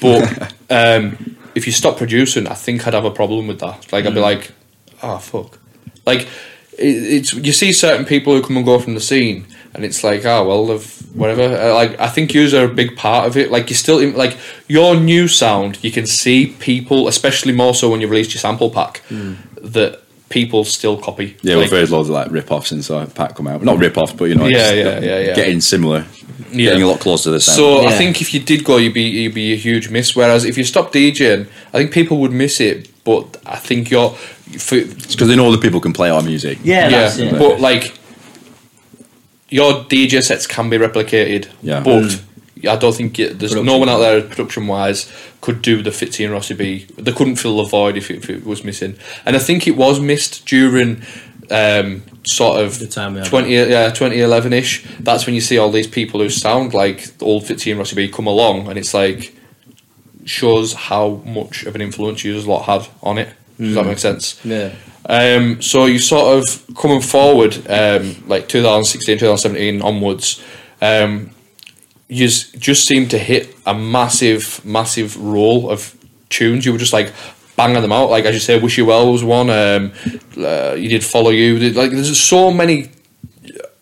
[0.00, 3.92] but um, if you stop producing, I think I'd have a problem with that.
[3.92, 4.52] Like I'd be like,
[5.02, 5.58] oh fuck,
[6.06, 6.22] like
[6.76, 9.46] it, it's you see certain people who come and go from the scene.
[9.72, 11.42] And it's like, oh well, they've whatever.
[11.42, 13.50] Uh, like, I think yous are a big part of it.
[13.50, 14.36] Like, you still in, like
[14.68, 15.82] your new sound.
[15.82, 20.64] You can see people, especially more so when you released your sample pack, that people
[20.64, 21.36] still copy.
[21.42, 23.62] Yeah, like, we've heard loads of like rip offs since our pack come out.
[23.62, 25.34] Not rip offs, but you know, Yeah, yeah, yeah, yeah.
[25.34, 26.06] getting similar,
[26.52, 26.70] Yeah.
[26.70, 27.56] getting a lot closer to the sound.
[27.56, 30.14] So I think if you did go, you'd be you'd be a huge miss.
[30.14, 32.88] Whereas if you stop DJing, I think people would miss it.
[33.02, 34.14] But I think you're,
[34.52, 36.58] because they know other people can play our music.
[36.62, 37.38] Yeah, yeah, that's it.
[37.38, 37.94] but like
[39.50, 41.48] your DJ sets can be replicated.
[41.62, 41.80] Yeah.
[41.80, 42.22] but
[42.68, 46.24] I don't think it, there's no one out there production wise could do the Fitzy
[46.24, 46.86] and Rossy B.
[46.96, 49.76] They couldn't fill the void if it, if it was missing, and I think it
[49.76, 51.02] was missed during.
[51.52, 55.72] Um, sort of The time we 20 yeah 2011 ish that's when you see all
[55.72, 59.34] these people who sound like old Fitzy and Rossy B come along and it's like
[60.26, 64.38] shows how much of an influence you lot had on it does that make sense
[64.44, 64.72] yeah.
[65.10, 70.40] Um, so you sort of coming forward, um, like 2016, 2017 onwards,
[70.80, 71.30] um,
[72.06, 75.96] you just seemed to hit a massive, massive roll of
[76.28, 76.64] tunes.
[76.64, 77.12] You were just like
[77.56, 78.08] banging them out.
[78.08, 79.50] Like as you say, "Wish You Well" was one.
[79.50, 79.92] Um,
[80.38, 82.90] uh, you did "Follow You." Like there's so many,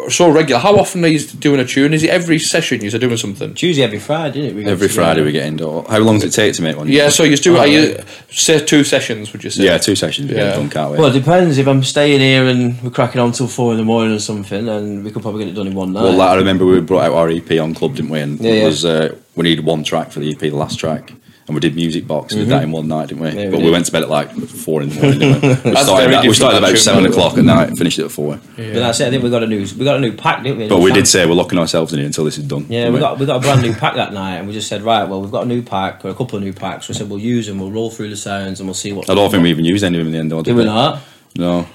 [0.09, 0.61] so regular.
[0.61, 1.93] How often are you doing a tune?
[1.93, 3.53] Is it every session you're doing something?
[3.55, 4.55] Tuesday every Friday, didn't it?
[4.55, 5.03] We Every together.
[5.03, 5.83] Friday we get into.
[5.83, 6.89] How long does it take to make one?
[6.89, 7.09] Yeah.
[7.09, 7.57] So you do.
[7.57, 8.05] Oh, are you right.
[8.31, 9.33] say two sessions?
[9.33, 9.65] Would you say?
[9.65, 10.51] yeah, two sessions we Yeah.
[10.51, 10.99] get done, can't we?
[10.99, 11.59] Well, it depends.
[11.59, 14.69] If I'm staying here and we're cracking on till four in the morning or something,
[14.69, 16.05] and we could probably get it done in one night.
[16.05, 18.21] Well, like, I remember we brought out our EP on Club, didn't we?
[18.21, 18.65] And Yeah, it yeah.
[18.67, 21.13] was uh, we needed one track for the EP, the last track,
[21.49, 22.35] and we did Music Box.
[22.35, 23.31] We did that in one night, didn't we?
[23.31, 23.39] Mm-hmm.
[23.39, 23.73] Yeah, but we did.
[23.73, 25.21] went to bed at like four in the morning.
[25.21, 25.27] We?
[25.71, 28.13] we started, very about, we started about seven by o'clock at night, finished it at
[28.13, 28.37] four.
[28.37, 29.07] but that's it.
[29.09, 30.69] I think we got a new we got a new pack, didn't we?
[30.69, 31.07] But we New did pack.
[31.07, 32.67] say we're locking ourselves in here until this is done.
[32.69, 34.83] Yeah, we got we got a brand new pack that night, and we just said,
[34.83, 36.89] right, well, we've got a new pack or a couple of new packs.
[36.89, 39.09] We said we'll use them, we'll roll through the sounds, and we'll see what.
[39.09, 40.31] I don't think we even used any of them in the end.
[40.31, 41.03] though, did Did we not?
[41.35, 41.67] No.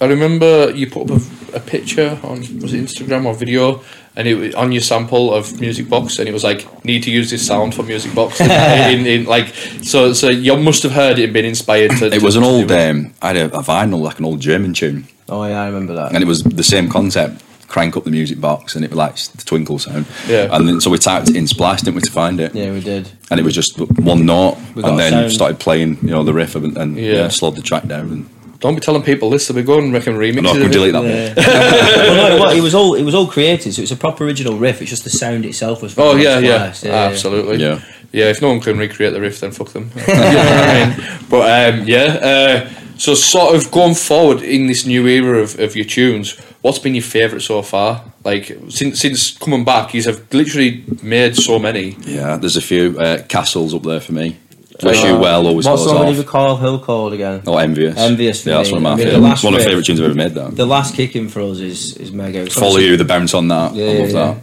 [0.00, 1.20] I remember you put up
[1.54, 3.82] a picture on was it Instagram or video,
[4.20, 7.10] and it was on your sample of Music Box, and it was like need to
[7.10, 8.40] use this sound for Music Box.
[8.40, 8.50] in,
[9.00, 9.48] in, in, like
[9.82, 12.06] so, so you must have heard it and been inspired to.
[12.06, 12.70] It to- was an old.
[12.70, 15.94] Um, I had a, a vinyl, like an old German tune, Oh yeah, I remember
[15.94, 16.12] that.
[16.14, 17.42] and it was the same concept.
[17.68, 20.04] Crank up the music box, and it was like the twinkle sound.
[20.26, 20.48] Yeah.
[20.50, 22.52] And then so we typed it in Splice, didn't we, to find it?
[22.52, 23.08] yeah, we did.
[23.30, 25.30] And it was just one note, and then sound.
[25.32, 27.12] started playing, you know, the riff, and, and Yeah.
[27.12, 27.28] yeah.
[27.28, 28.10] slowed the track down.
[28.10, 28.28] And
[28.60, 29.48] Don't be telling people this.
[29.48, 30.42] They'll be going and making remixes.
[30.42, 30.72] no, I of could it.
[30.72, 31.04] delete that.
[31.04, 31.34] Yeah.
[31.36, 34.24] well, no, it, was, it was all it was all created, so it's a proper
[34.24, 34.80] original riff.
[34.82, 35.98] It's just the sound itself was.
[35.98, 36.92] Oh from yeah, yeah, Splice.
[36.92, 37.56] absolutely.
[37.56, 37.80] Yeah.
[38.12, 38.26] yeah.
[38.26, 39.90] If no one can recreate the riff, then fuck them.
[39.96, 41.26] you know what I mean?
[41.30, 45.74] But um, yeah, uh, so sort of going forward in this new era of, of
[45.74, 48.04] your tunes, what's been your favourite so far?
[48.24, 51.96] Like since since coming back, you have literally made so many.
[52.00, 54.36] Yeah, there's a few uh, castles up there for me.
[54.82, 56.18] Wish Uh, you well always What goes song did off.
[56.18, 57.42] we call Hill called again?
[57.46, 57.98] Oh, envious.
[57.98, 58.74] Envious for yeah, that's me.
[58.74, 59.28] one of my I mean, the favorite.
[59.28, 60.34] last One of my the favorite tunes I've ever made.
[60.34, 60.48] Though.
[60.48, 62.48] The last kicking for us is is mega.
[62.50, 63.74] Follow you, the bounce on that.
[63.74, 64.34] Yeah, I love yeah,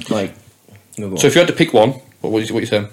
[0.00, 0.10] that.
[0.10, 0.34] Like,
[0.98, 2.88] no, So if you had to pick one, what was what you saying?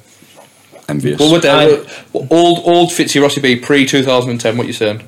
[0.87, 1.19] Envious.
[1.19, 4.67] Well, with the I- old old Fitzy Rossy B pre two thousand and ten, what
[4.67, 5.07] you saying?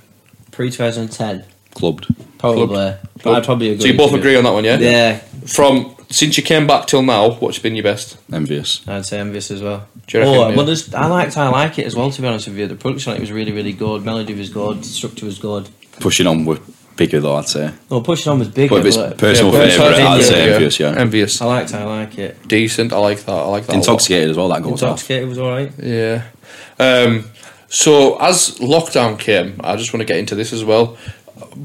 [0.52, 1.44] pre 2010,
[1.76, 2.08] Klubbed.
[2.40, 2.96] probably.
[3.24, 3.82] But I'd probably agree.
[3.82, 4.20] So you both to it.
[4.20, 4.78] agree on that one, yeah?
[4.80, 8.18] Yeah, From since you came back till now, what's been your best?
[8.32, 8.88] Envious.
[8.88, 9.88] I'd say envious as well.
[10.08, 12.10] Do you oh, well, there's, I liked I like it as well.
[12.10, 14.04] To be honest with you, the production on it was really really good.
[14.04, 14.86] Melody was good.
[14.86, 15.70] Structure was good.
[16.00, 16.60] Pushing on were
[16.96, 17.74] bigger though, I'd say.
[17.92, 18.76] No, pushing on was bigger.
[18.76, 20.96] But if it's but personal Yeah, favourite, I'd say favourite, envious, yeah.
[20.98, 21.42] Envious.
[21.42, 22.48] I liked I like it.
[22.48, 22.94] Decent.
[22.94, 23.32] I like that.
[23.32, 23.74] I like that.
[23.74, 23.80] a lot.
[23.80, 24.90] Intoxicated as well, that goes off.
[24.90, 25.72] Intoxicated was alright.
[25.78, 26.24] Yeah.
[26.80, 27.26] Um,
[27.70, 30.98] so as lockdown came, I just want to get into this as well.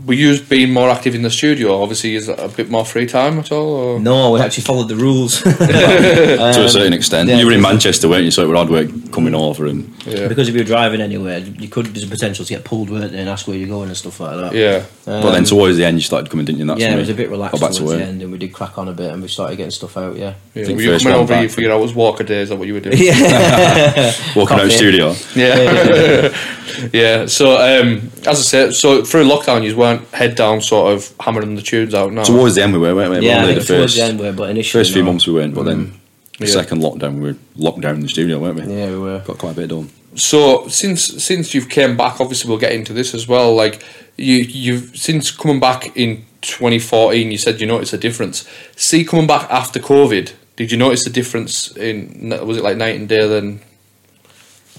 [0.06, 1.80] Were you being more active in the studio?
[1.82, 3.68] Obviously, is that a bit more free time at all?
[3.74, 4.00] Or?
[4.00, 5.40] No, we actually followed the rules.
[5.42, 7.28] to a certain extent.
[7.28, 8.30] yeah, you were in Manchester, weren't you?
[8.30, 10.28] So it was hard work coming over and Yeah.
[10.28, 11.86] because if you were driving anywhere, you could.
[11.86, 14.18] There's a potential to get pulled, weren't there, and ask where you're going and stuff
[14.20, 14.54] like that.
[14.54, 14.84] Yeah.
[15.04, 16.66] but then Um, towards the end you started coming, didn't you?
[16.66, 18.52] That's yeah, it was a bit relaxed back towards to the end, and we did
[18.52, 20.16] crack on a bit, and we started getting stuff out.
[20.16, 20.34] Yeah.
[20.54, 20.64] yeah.
[20.64, 22.44] think Were you coming over back- you for your hours walker days?
[22.44, 22.96] Is that what you were doing?
[22.98, 24.12] Yeah.
[24.36, 24.70] Walking out Coffee.
[24.70, 25.14] studio.
[25.36, 26.34] Yeah.
[26.92, 27.26] yeah.
[27.26, 31.54] So, um, as I said, so through lockdown, you weren't head down, sort of hammering
[31.54, 32.12] the tunes out.
[32.12, 32.24] No.
[32.24, 33.26] Towards the end we were, weren't we?
[33.26, 35.02] yeah, I Only think the towards first, the end, we were, but initially, first few
[35.02, 35.06] no.
[35.10, 36.38] months we weren't, but then mm.
[36.38, 36.52] the Yeah.
[36.52, 38.74] second lockdown we were locked down in the studio, weren't we?
[38.74, 39.18] Yeah, we were.
[39.20, 39.90] Got quite a bit done.
[40.14, 43.54] So since since you've came back, obviously we'll get into this as well.
[43.54, 43.82] Like
[44.18, 48.46] you you've since coming back in 2014, you said you noticed a difference.
[48.76, 52.28] See, coming back after COVID, did you notice a difference in?
[52.46, 53.60] Was it like night and day then?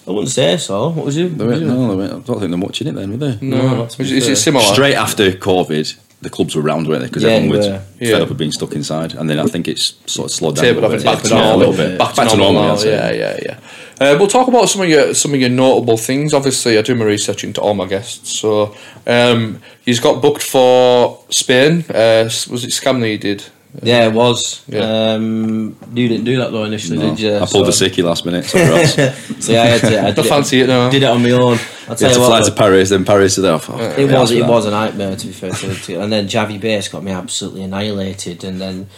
[0.08, 0.90] I wouldn't say so.
[0.90, 1.38] What was it?
[1.38, 3.38] They weren't, no, they weren't, I don't think they're watching it then, were they?
[3.46, 4.64] No, not to be is, is it similar?
[4.66, 7.08] Straight after COVID, the clubs were round, weren't they?
[7.08, 7.80] Because Yeah, everyone was were.
[8.00, 8.18] fed Yeah.
[8.18, 10.66] up of being stuck inside, and then I think it's sort of slowed down.
[10.66, 11.16] Tapered a off little bit.
[11.16, 11.56] back to Yeah, normal.
[11.56, 11.98] a little bit.
[12.00, 12.64] Back, Back, to normal.
[12.64, 13.58] now, Yeah, yeah, yeah.
[14.02, 16.34] Uh, we'll talk about some of your some of your notable things.
[16.34, 18.38] Obviously, I do my research into all my guests.
[18.38, 18.76] So,
[19.08, 21.86] um, he's got booked for Spain.
[21.90, 23.44] Uh, was it Scam that you did?
[23.82, 24.64] Yeah, it was.
[24.68, 25.14] Yeah.
[25.14, 27.38] Um, you didn't do that though initially, No, did you?
[27.38, 28.46] I pulled a So- sickie last minute.
[28.46, 28.58] So
[29.52, 30.00] yeah, I had to.
[30.02, 30.90] I did Don't fancy it now.
[30.92, 31.54] Did it on my own.
[31.54, 31.58] You
[31.88, 32.28] had you to what.
[32.28, 33.54] fly to Paris, then Paris to there.
[33.54, 34.50] Oh, It yeah, was it that.
[34.50, 38.44] was a nightmare to be fair to, and then Javi Bass got me absolutely annihilated
[38.44, 38.90] and then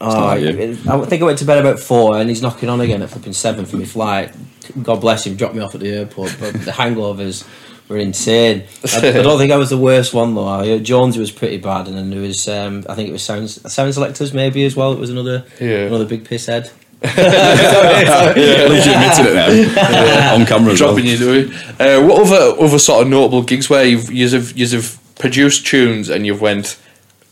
[0.00, 0.36] oh, I.
[0.36, 3.34] I think I went to bed about four and he's knocking on again at flipping
[3.34, 4.34] seven for my flight.
[4.82, 6.34] God bless him, dropped me off at the airport.
[6.40, 7.46] But the hangovers
[7.88, 8.64] were insane.
[8.94, 10.46] I, I don't think I was the worst one though.
[10.46, 13.22] I heard Jonesy was pretty bad, and then there was um, I think it was
[13.22, 14.92] sound sound selectors maybe as well.
[14.92, 15.86] It was another Yeah.
[15.86, 16.70] another big piss head.
[17.02, 20.34] At least you admitted it now.
[20.34, 20.94] On camera as well.
[20.94, 21.54] dropping you, Louis.
[21.78, 26.08] Uh, what other other sort of notable gigs where you've you've have, you've produced tunes
[26.08, 26.78] and you've went,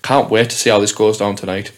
[0.03, 1.73] can't wait to see how this goes down tonight.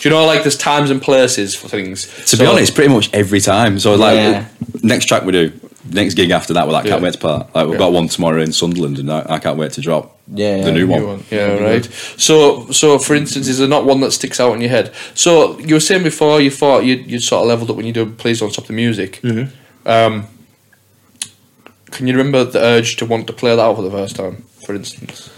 [0.00, 2.06] Do you know like there's times and places for things?
[2.30, 3.78] To be honest, pretty much every time.
[3.78, 4.46] So like Yeah.
[4.82, 5.52] next track we do,
[5.90, 7.04] next gig after that, we're like, can't Yeah.
[7.04, 7.54] wait to part.
[7.54, 7.78] Like we've Yeah.
[7.78, 10.70] got one tomorrow in Sunderland, and I, I can't wait to drop Yeah, the yeah.
[10.70, 11.06] new New one.
[11.06, 11.24] one.
[11.30, 11.88] Yeah, right.
[12.16, 14.92] So, so for instance, is there not one that sticks out in your head?
[15.14, 17.92] So you were saying before you thought you you sort of leveled up when you
[17.92, 19.88] do "Please Don't Stop the Music." Mm-hmm.
[19.88, 20.26] Um,
[21.90, 24.44] can you remember the urge to want to play that out for the first time?
[24.64, 25.28] For instance,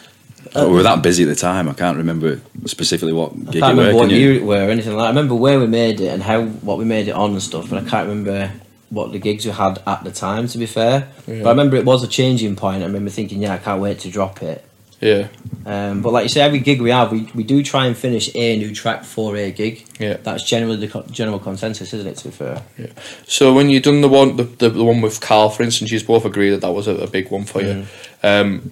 [0.53, 1.69] But we were that busy at the time.
[1.69, 3.83] I can't remember specifically what I gig can't it were.
[3.89, 4.17] remember what you?
[4.19, 5.07] year it were or anything like that.
[5.07, 7.69] I remember where we made it and how what we made it on and stuff,
[7.71, 8.53] but I can't remember
[8.91, 10.47] what the gigs we had at the time.
[10.49, 12.82] To be fair, but I remember it was a changing point.
[12.82, 14.64] I remember thinking, yeah, I can't wait to drop it.
[15.01, 15.28] yeah,
[15.66, 18.35] Um, but like you say, every gig we have, we, we do try and finish
[18.35, 19.85] a new track for a gig.
[20.01, 20.16] Yeah.
[20.22, 22.16] that's generally the co- general consensus, isn't it?
[22.18, 22.87] To be fair, Yeah.
[23.26, 26.01] So when you done the one, the, the, the one with Carl, for instance, you
[26.05, 27.85] both agree that that was a, a big one for you.
[28.22, 28.70] Um,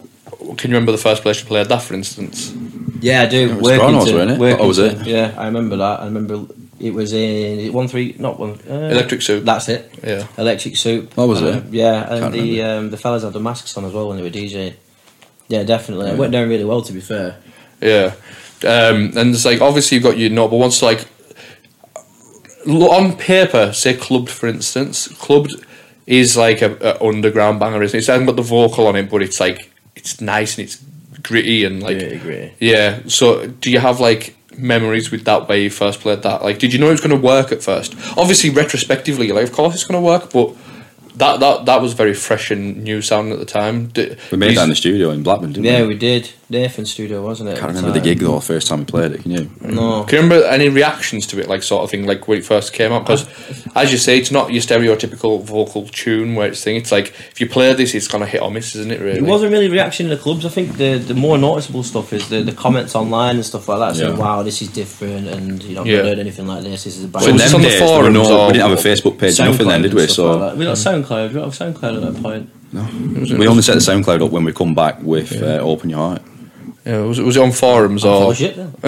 [0.56, 2.54] can you remember the first place you played that, for instance?
[3.00, 3.50] yeah, I do.
[3.50, 4.60] It was Kronos, wasn't it?
[4.60, 4.96] Oh, was it?
[4.98, 5.06] Workington.
[5.06, 6.00] Yeah, I remember that.
[6.00, 6.46] I remember
[6.82, 8.58] it was in one three, not one.
[8.68, 9.44] Uh, Electric Soup.
[9.44, 9.94] That's it.
[10.04, 10.26] Yeah.
[10.36, 11.10] Electric Soup.
[11.16, 11.72] Oh, was Uh, it?
[11.72, 14.22] Yeah, and Can't the um, the fellas had the masks on as well when they
[14.22, 14.74] were DJing.
[15.48, 16.10] Yeah, definitely.
[16.10, 17.36] It went down really well, to be fair.
[17.80, 18.14] Yeah.
[18.64, 20.76] Um, and it's like obviously you've got your notable ones.
[20.76, 21.06] So like
[22.66, 25.64] on paper, say Klubbed for instance, Klubbed
[26.06, 28.02] is like a, a underground banger, isn't it?
[28.02, 30.82] It hasn't got the vocal on it, but it's like it's nice and it's
[31.22, 32.54] gritty and like Gritty, gritty.
[32.60, 33.00] yeah.
[33.06, 36.42] So do you have like memories with that way you first played that?
[36.42, 37.94] Like, did you know it was going to work at first?
[38.16, 40.54] Obviously, retrospectively, you're like, of course it's going to work, but.
[41.16, 43.88] That, that that was very fresh and new sound at the time.
[43.88, 45.88] D- We made these- that in the studio in Blackburn, didn't Yeah, we?
[45.88, 46.30] we did.
[46.52, 47.58] Nathan Studio, wasn't it?
[47.58, 48.04] Can't remember the time?
[48.04, 48.38] gig though.
[48.40, 49.50] First time we played it, can you?
[49.60, 50.04] No.
[50.04, 52.72] Can you remember any reactions to it, like sort of thing, like when it first
[52.72, 53.04] came out?
[53.06, 53.26] Because,
[53.74, 56.76] as you say, it's not your stereotypical vocal tune where it's thing.
[56.76, 59.00] It's like if you play this, it's gonna hit or miss, isn't it?
[59.00, 59.18] Really?
[59.18, 60.44] It wasn't really reaction in the clubs.
[60.46, 63.78] I think the the more noticeable stuff is the, the comments online and stuff like
[63.80, 63.96] that.
[63.96, 64.18] Saying, Yeah.
[64.18, 66.02] "Wow, this is different," and you know, I've Yeah.
[66.02, 66.84] heard anything like this.
[66.84, 68.46] This is a brand So in was them on the days, there were forums no,
[68.46, 70.06] we didn't have a Facebook page, nothing then, SoundCloud did we?
[70.06, 71.28] So like we got SoundCloud.
[71.28, 72.50] We got SoundCloud at that point.
[72.74, 72.88] No,
[73.38, 76.22] we only set the SoundCloud up when we come back with uh, Open Your Heart.
[76.84, 78.56] Yeah, was it was it on forums Oh or shit!
[78.56, 78.74] Then.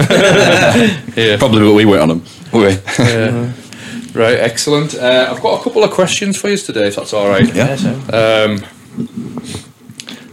[1.15, 1.37] yeah?
[1.37, 2.23] Probably, but we went on them.
[2.53, 2.77] we?
[2.99, 3.53] yeah.
[4.13, 4.95] Right, excellent.
[4.95, 7.53] Uh, I've got a couple of questions for you today, if that's all right.
[7.53, 7.75] Yeah.
[7.75, 7.89] so.
[8.47, 8.65] Um,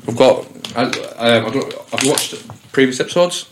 [0.06, 0.46] we've got.
[0.76, 3.48] I, um, I don't, have watched previous episodes?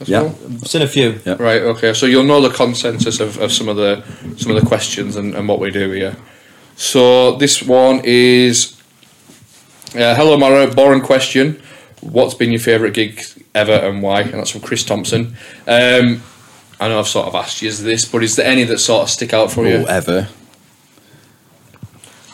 [0.00, 0.22] as Yeah.
[0.22, 0.38] well?
[0.46, 1.20] I've seen a few.
[1.24, 1.36] Yeah.
[1.38, 1.62] Right.
[1.62, 1.92] Okay.
[1.92, 4.02] So you'll know the consensus of, of some of the
[4.38, 6.16] some of the questions and, and what we do here.
[6.76, 8.80] So this one is,
[9.94, 11.60] uh, hello Mara, boring question.
[12.00, 13.22] What's been your favourite gig
[13.54, 14.22] ever and why?
[14.22, 15.36] And that's from Chris Thompson.
[15.66, 16.22] Um,
[16.80, 19.10] I know I've sort of asked you this, but is there any that sort of
[19.10, 19.76] stick out for you?
[19.76, 20.28] Oh, ever.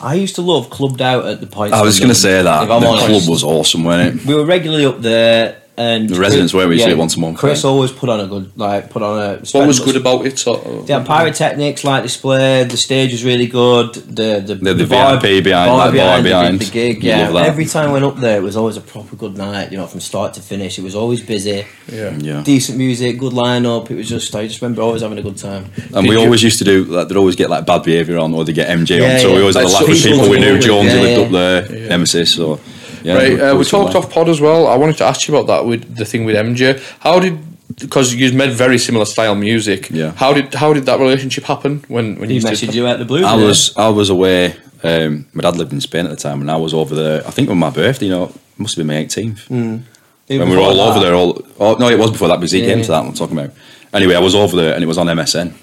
[0.01, 1.73] I used to love clubbed out at the point.
[1.73, 2.63] I was going to say that.
[2.63, 3.05] If I'm the honest.
[3.07, 4.27] club was awesome, wasn't it?
[4.27, 7.15] We were regularly up there, and The residents were, we used to do it once
[7.15, 7.69] a month, Chris right?
[7.69, 9.37] always put on a good, like, put on a.
[9.51, 10.39] What was good about it?
[10.39, 10.87] Sort of?
[10.87, 12.63] They pyrotechnics, light display.
[12.63, 13.93] The stage was really good.
[13.93, 16.59] The the, The- the vibe- VIP behind, vibe like, bar behind, the- behind.
[16.59, 17.03] the, gig.
[17.03, 19.71] You Yeah, every time I went up there, it was always a proper good night.
[19.71, 21.65] You know, from start to finish, it was always busy.
[21.91, 22.17] Yeah.
[22.17, 22.41] Yeah.
[22.43, 23.91] Decent music, good lineup.
[23.91, 25.65] It was just I just remember always having a good time.
[25.75, 28.17] And Did we you- always used to do like they'd always get like bad behaviour
[28.17, 29.19] on or they get MJ Yeah, on.
[29.19, 30.59] So we always had a Like, lot of people we knew.
[30.59, 31.25] Jones yeah, lived yeah.
[31.25, 31.31] up
[31.69, 32.33] there, Nemesis.
[32.33, 32.59] So
[33.03, 33.31] yeah, right.
[33.33, 34.67] it Uh, we talked off pod as well.
[34.67, 36.79] I wanted to ask you about that with the thing with MJ.
[36.99, 37.37] How did
[37.79, 39.89] because you made very similar style music.
[39.89, 40.11] Yeah.
[40.15, 42.99] How did how did that relationship happen when when He you used messaged you at
[42.99, 43.23] the blue?
[43.25, 43.45] I yeah?
[43.45, 44.55] was I was away.
[44.83, 47.25] Um, my dad lived in Spain at the time, and I was over there.
[47.27, 48.05] I think on my birthday.
[48.05, 49.49] You know, it must have been my 18th.
[49.49, 49.85] Even
[50.29, 50.89] when we were all that.
[50.89, 51.13] over there.
[51.15, 52.85] All oh, no, it was before that because he Yeah, came yeah.
[52.85, 52.99] to that.
[52.99, 53.55] one I'm talking about.
[53.93, 55.53] Anyway, I was over there, and it was on MSN.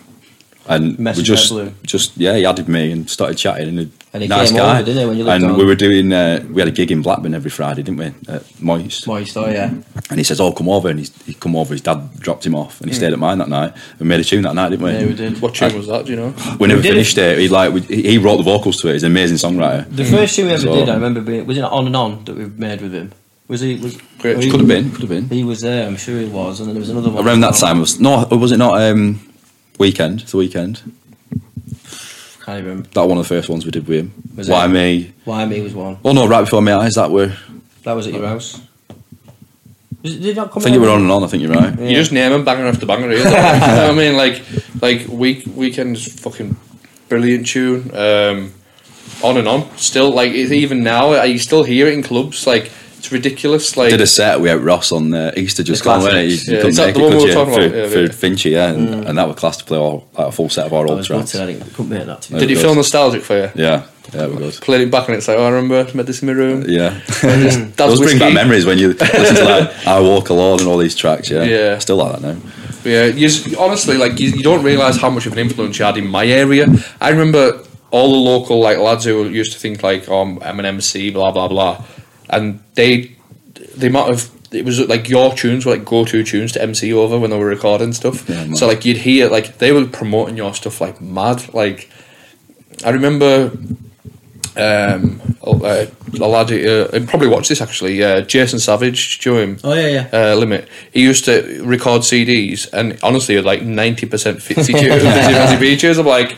[0.67, 1.73] And Message we just, Blue.
[1.83, 3.69] just yeah, he added me and started chatting.
[3.79, 4.77] And, And he nice came guy.
[4.77, 6.11] over, didn't he, when you and on- we were doing.
[6.13, 8.33] Uh, we had a gig in Blackburn every Friday, didn't we?
[8.33, 9.07] At Moist.
[9.07, 9.75] Moist, oh yeah.
[10.09, 11.75] And he says, "Oh, come over." And he's, he come over.
[11.75, 13.75] His dad dropped him off, and he stayed at mine that night.
[13.99, 14.93] and made a tune that night, didn't we?
[14.93, 15.43] Yeah, we did.
[15.43, 16.07] what tune was that?
[16.07, 16.35] Do you know?
[16.59, 17.39] We never We finished it.
[17.39, 18.93] He like we, he wrote the vocals to it.
[18.95, 19.85] He's an amazing songwriter.
[19.95, 22.25] The first tune we ever So- did, I remember being was it on and on
[22.25, 23.13] that we made with him.
[23.49, 23.75] Was he?
[23.77, 24.43] Was Great.
[24.43, 24.91] he- Could have been.
[24.93, 25.29] Could have been.
[25.29, 25.87] He was there.
[25.87, 28.25] I'm sure he was, and then there was another one Around that time was no.
[28.31, 28.81] Was it not?
[28.81, 29.21] Um,
[29.79, 30.21] weekend.
[30.21, 30.83] The weekend.
[32.45, 32.89] Can't even remember.
[32.91, 34.13] That one of the first ones we did with him.
[34.37, 34.69] Was Why it?
[34.69, 35.13] me?
[35.25, 35.99] Why me was one.
[36.05, 36.95] Oh no, right before my eyes.
[36.95, 37.33] That were.
[37.85, 38.61] That was at your house.
[40.03, 41.25] Was it, did it not come I think you were on and on.
[41.25, 41.79] I think you're right.
[41.79, 41.89] Yeah.
[41.89, 43.09] You just name them banger after banger.
[43.09, 44.43] Here, you know what I mean, like
[44.83, 46.57] like week weekend's fucking
[47.09, 47.91] brilliant tune.
[47.95, 48.53] Um,
[49.23, 49.75] on and on.
[49.79, 51.23] Still like it's even now.
[51.23, 52.47] You still hear it in clubs.
[52.47, 52.71] Like
[53.05, 53.77] it's ridiculous.
[53.77, 56.25] Like Did a set we had Ross on uh, Easter just The gone, wasn't it?
[56.25, 57.35] You, you Yeah, is that the one we could were you?
[57.35, 57.77] talking for, about?
[57.77, 58.09] Yeah, for yeah.
[58.09, 60.73] Finchy, yeah, and, and that was class to play all, like, a full set of
[60.73, 61.35] our old tracks.
[61.35, 62.23] I didn't, couldn't make that.
[62.23, 63.51] Did you feel nostalgic for you?
[63.55, 64.55] Yeah, yeah, we good.
[64.55, 66.65] Played it back and it's like, oh, I remember I made this in my room.
[66.67, 66.91] Yeah,
[67.23, 70.79] That's those bring back memories when you listen to like "I Walk Alone" and all
[70.79, 71.31] these tracks.
[71.31, 71.79] Yeah, Yeah.
[71.79, 72.41] still like that now.
[72.85, 75.85] Yeah, you just, honestly, like you, you don't realize how much of an influence you
[75.85, 76.67] had in my area.
[77.01, 80.65] I remember all the local like lads who used to think like, "Oh, I'm an
[80.67, 81.83] MC," blah blah blah,
[82.31, 83.17] and they,
[83.77, 87.19] they might have it was like your tunes were like go-to tunes to MC over
[87.19, 88.29] when they were recording stuff.
[88.29, 91.53] Yeah, so like you'd hear like they were promoting your stuff like mad.
[91.53, 91.91] Like
[92.85, 93.53] I remember.
[94.57, 95.87] Um, uh,
[96.21, 98.03] a lad, who, uh, probably watched this actually.
[98.03, 99.59] Uh, Jason Savage, do you know him?
[99.65, 100.09] Oh yeah, yeah.
[100.13, 100.69] uh, limit.
[100.93, 105.99] He used to record CDs, and honestly, like ninety percent Fitzy tunes, Fitzy B tunes.
[105.99, 106.37] I'm like,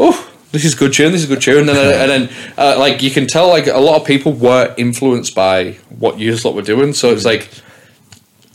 [0.00, 1.12] oh, this is good tune.
[1.12, 1.68] This is good tune.
[1.68, 4.74] And then, and then uh, like you can tell, like a lot of people were
[4.76, 6.92] influenced by what you lot were doing.
[6.92, 7.48] So it's like,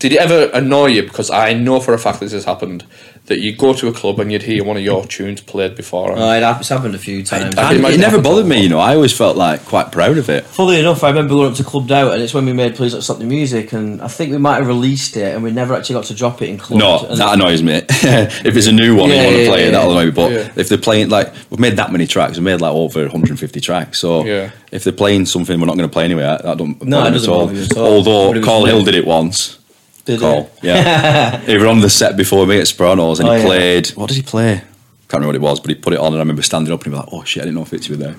[0.03, 1.03] did it ever annoy you?
[1.03, 2.85] Because I know for a fact this has happened.
[3.27, 6.11] That you go to a club and you'd hear one of your tunes played before.
[6.11, 7.55] Oh, it hap- it's happened a few times.
[7.55, 8.79] I I, can it never bothered me, you know.
[8.79, 10.43] I always felt like quite proud of it.
[10.43, 12.91] Funnily enough, I remember going up to Clubbed Out, and it's when we made Please
[12.91, 15.73] Don't Stop the Music, and I think we might have released it, and we never
[15.73, 16.81] actually got to drop it in Clubbed.
[16.81, 17.75] No, and that annoys me.
[17.89, 19.93] if it's a new one Yeah, and you want to yeah, play yeah, it, that'll
[19.93, 19.99] yeah.
[20.01, 20.11] annoy me.
[20.11, 20.51] But Yeah.
[20.57, 23.99] if they're playing like we've made that many tracks, we've made like over 150 tracks.
[23.99, 24.51] So Yeah.
[24.73, 27.07] if they're playing something we're not going to play anyway, that, that don't No, bother
[27.07, 27.45] it me doesn't at all.
[27.45, 27.85] bother you at all.
[27.85, 28.65] Although But Carl.
[28.65, 29.59] Hill did it once.
[30.05, 30.49] Did Call.
[30.61, 30.67] he?
[30.67, 31.39] Yeah.
[31.45, 33.45] he was on the set before me at Sopranos and Oh, he yeah.
[33.45, 33.87] played.
[33.89, 34.61] What did he play?
[35.09, 36.83] Can't remember what it was, but he put it on and I remember standing up
[36.83, 38.15] and he was like, "Oh shit, I didn't know Fitzy were there."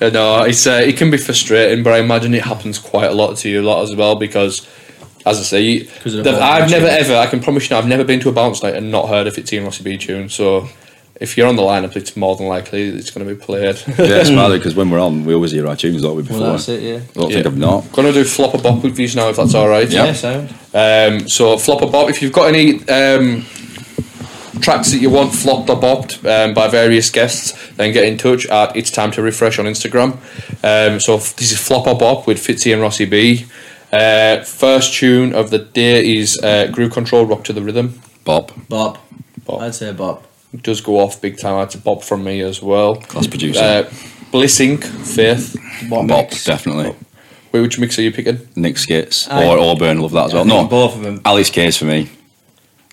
[0.00, 3.14] Uh, no, it's uh, it can be frustrating, but I imagine it happens quite a
[3.14, 4.66] lot to you a lot as well because,
[5.26, 7.16] as I say, you- 'Cause of the- the I've never ever.
[7.16, 9.26] I can promise you, now, I've never been to a bounce night and not heard
[9.26, 10.28] a Fitzy and Rossy B tune.
[10.28, 10.68] So,
[11.20, 13.76] if you're on the lineup, it's more than likely it's going to be played.
[13.86, 16.22] yeah, it's mad because when we're on, we always hear our tunes, don't we?
[16.22, 16.82] Before, Well, that's it.
[16.82, 16.96] Yeah.
[16.96, 17.92] I don't think I've not.
[17.92, 19.88] Gonna do flop a bop with these now, if that's all right.
[19.88, 20.06] Yeah.
[20.06, 20.12] Yeah.
[20.12, 20.48] Sound.
[20.74, 22.08] Um, so flop or bop.
[22.10, 23.44] If you've got any um,
[24.60, 28.46] tracks that you want flopped or bopped um, by various guests, then get in touch
[28.46, 30.12] at It's Time to Riffresh on Instagram.
[30.64, 33.46] Um, so f- this is flop or bop with Fitzy and Rossy B.
[33.92, 38.00] Uh, first tune of the day is uh, Groove Control Rock to the Rhythm.
[38.24, 38.98] Bob, Bob.
[39.44, 39.60] Bob.
[39.60, 40.22] I'd say Bob.
[40.52, 41.58] It does go off big time.
[41.58, 42.96] That's a bop from me as well.
[42.96, 43.60] class producer.
[43.60, 43.90] Uh,
[44.30, 44.84] Bliss Inc.
[44.84, 45.56] Faith.
[45.88, 46.08] Bob.
[46.08, 46.44] Bob, mix.
[46.44, 46.94] definitely.
[47.52, 48.48] Wait, which mix are you picking?
[48.56, 49.46] Nick Skitz Aye.
[49.46, 50.44] or Auburn, love that as well.
[50.44, 51.20] I No, both of them.
[51.24, 52.10] Alex K's for me.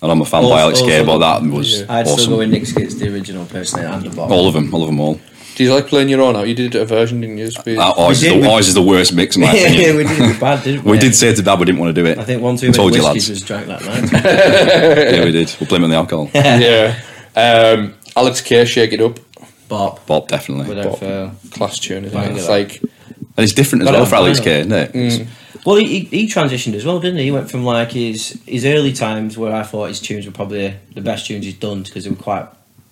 [0.01, 1.85] And I'm a fan by Alex K, also but that was Yeah.
[1.89, 2.31] I'd still awesome.
[2.33, 4.31] go with Nick Skitz, the original personally, and the Bob.
[4.31, 5.19] All of them, all of them all.
[5.55, 6.47] Do you like playing your own out?
[6.47, 7.51] You did a version, didn't you?
[7.51, 7.77] Speed?
[7.77, 10.19] Uh, ours, is did, the, ours is the worst mix in my yeah, we did
[10.21, 10.91] it bad, didn't we?
[10.91, 12.17] we did say to Dad we didn't want to do it.
[12.17, 13.29] I think one too many Told you, whiskies lads.
[13.29, 14.23] was drank that night.
[15.15, 15.53] yeah, we did.
[15.59, 16.29] We'll blame it on the alcohol.
[16.33, 17.01] yeah.
[17.39, 19.19] Um, Alex K, Shake It Up.
[19.67, 20.05] Bob.
[20.07, 20.67] Bob, definitely.
[20.67, 20.99] Without Bob.
[20.99, 21.31] fail.
[21.51, 22.37] Class tune, isn't Banger it?
[22.37, 22.51] It's that.
[22.51, 22.89] like, And
[23.37, 24.43] it's different as Got well for Alex vinyl.
[24.43, 24.95] K, isn't it?
[24.95, 25.27] It's-
[25.65, 27.25] Well, he, he, he transitioned as well, didn't he?
[27.25, 30.73] He went from like his his early times where I thought his tunes were probably
[30.95, 32.47] the best tunes he's done because they were quite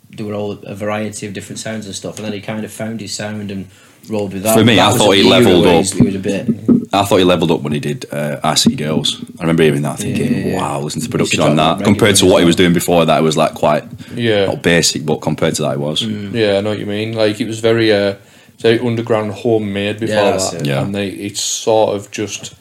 [0.09, 2.71] they were all a variety of different sounds and stuff, and then he kind of
[2.71, 3.67] found his sound and
[4.09, 4.57] rolled with that.
[4.57, 5.85] For me, That I thought he levelled where up.
[5.85, 6.45] He was a bit.
[6.93, 9.21] I thought he levelled up when he did uh, I See Girls.
[9.39, 10.61] I remember hearing that thinking, Yeah, yeah, yeah.
[10.61, 11.79] wow, listen to He production on that.
[11.79, 13.83] that Compared to what he was doing before that, it was like quite
[14.15, 14.45] yeah.
[14.45, 16.01] not basic, but compared to that, it was.
[16.03, 16.33] Mm.
[16.33, 17.13] Yeah, I know what you mean.
[17.13, 18.15] Like, it was very, uh,
[18.59, 20.53] very underground, homemade before Yeah, that.
[20.61, 20.65] it.
[20.65, 20.81] Yeah.
[20.83, 22.53] And they, it's sort of just,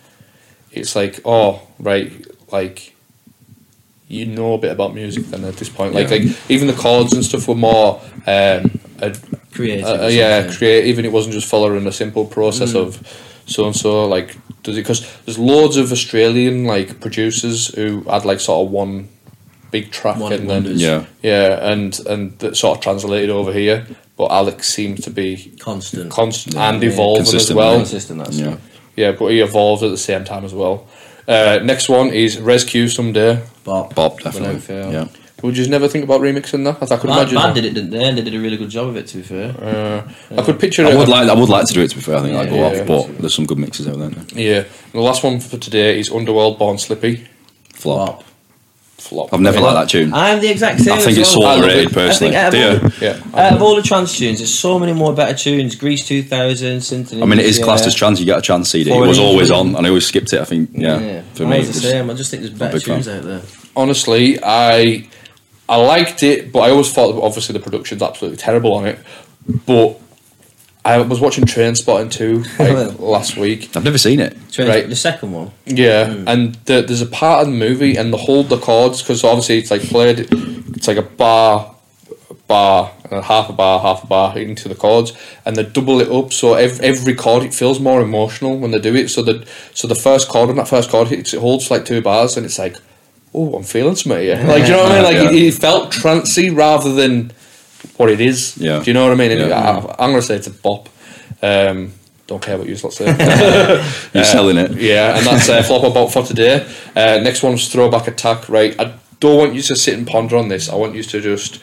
[0.72, 2.10] it's like, oh, right,
[2.50, 2.94] like,
[4.08, 5.94] you know a bit about music then at this point.
[5.94, 6.16] Like, Yeah.
[6.18, 9.18] like even the chords and stuff were more, um, ad-
[9.52, 9.84] Creative.
[9.86, 10.58] uh, or yeah, something.
[10.58, 12.80] creative, and it wasn't just following a simple process Mm.
[12.86, 14.06] of so and so.
[14.06, 14.82] Like, does it?
[14.82, 19.08] Because there's loads of Australian like producers who had like sort of one
[19.70, 20.80] big track One and then wonders.
[20.82, 21.04] Yeah.
[21.22, 23.86] yeah, and and that sort of translated over here.
[24.16, 26.10] But Alex seems to be constant.
[26.10, 26.68] constant Yeah.
[26.72, 26.88] and Yeah.
[26.90, 27.76] evolving as well.
[27.76, 28.18] consistent.
[28.24, 28.56] That's Yeah.
[28.96, 30.86] Yeah, but he evolved at the same time as well.
[31.28, 33.40] Uh, next one is Rescue Someday.
[33.64, 33.94] Bob.
[33.94, 34.62] Bob, definitely.
[34.74, 35.06] Yeah.
[35.42, 36.90] Would you never think about remixing that?
[36.90, 37.34] I could Bad, imagine.
[37.36, 38.02] Bad did it, didn't they?
[38.04, 39.06] And they did a really good job of it.
[39.08, 39.54] To be fair.
[39.60, 40.96] Uh, I could picture I it.
[40.96, 42.56] would like I would like to do it to be fair, I think I'd go
[42.56, 42.84] Yeah, off, yeah.
[42.84, 44.10] but there's some good mixes out there.
[44.34, 44.64] Yeah.
[44.92, 47.26] The last one for today is Underworld Born Slippy.
[47.74, 48.16] Flop.
[48.20, 48.24] Bob.
[48.96, 49.32] Flop.
[49.34, 50.12] I've never liked that tune.
[50.14, 50.94] I'm the exact same.
[50.94, 51.42] I think it's well.
[51.42, 52.36] so I love overrated personally.
[52.36, 52.86] I think Do out you?
[52.86, 53.20] of Yeah.
[53.34, 55.76] Out of all the trance tunes, there's so many more better tunes.
[55.76, 57.22] Greece 2000, Symphony.
[57.22, 57.64] I mean, it is yeah.
[57.66, 58.18] classed as trans.
[58.18, 58.90] You get a trance CD.
[58.90, 60.40] It was always on, and I always skipped it.
[60.40, 62.10] I think, yeah, Yeah, for I me, was the same.
[62.10, 63.42] I just think there's better tunes out there.
[63.76, 65.06] honestly, I
[65.68, 68.98] I liked it, but I always thought obviously the production's absolutely terrible on it.
[69.66, 70.00] But
[70.86, 73.76] I was watching Trainspotting 2 like last week.
[73.76, 74.36] I've never seen it.
[74.52, 74.88] Train, Right.
[74.88, 75.50] The second one.
[75.64, 76.28] Yeah, hmm.
[76.28, 79.58] and the, there's a part of the movie and the hold the chords because obviously
[79.58, 81.74] it's like played, it's like a bar,
[82.46, 85.12] bar, and half a bar, half a bar into the chords,
[85.44, 88.78] and they double it up so every, every chord it feels more emotional when they
[88.78, 89.08] do it.
[89.08, 89.44] So the
[89.74, 92.46] so the first chord on that first chord hits it holds like two bars and
[92.46, 92.76] it's like,
[93.36, 94.36] oh, I'm feeling something here.
[94.46, 95.04] Like do you know what I mean?
[95.04, 95.48] Like it, Yeah.
[95.48, 97.32] it felt trancy rather than
[97.98, 98.56] what it is.
[98.56, 98.80] Yeah.
[98.82, 99.30] Do you know what I mean?
[99.32, 99.58] And Yeah.
[99.98, 100.88] I, I'm gonna say it's a bop.
[101.42, 101.92] Um,
[102.26, 103.04] don't care what you lot say.
[104.14, 104.72] You're selling it.
[104.72, 106.66] Yeah, and that's uh, flop about for today.
[106.96, 108.48] Uh, next one's throwback attack.
[108.48, 110.68] Right, I don't want you to sit and ponder on this.
[110.68, 111.62] I want you to just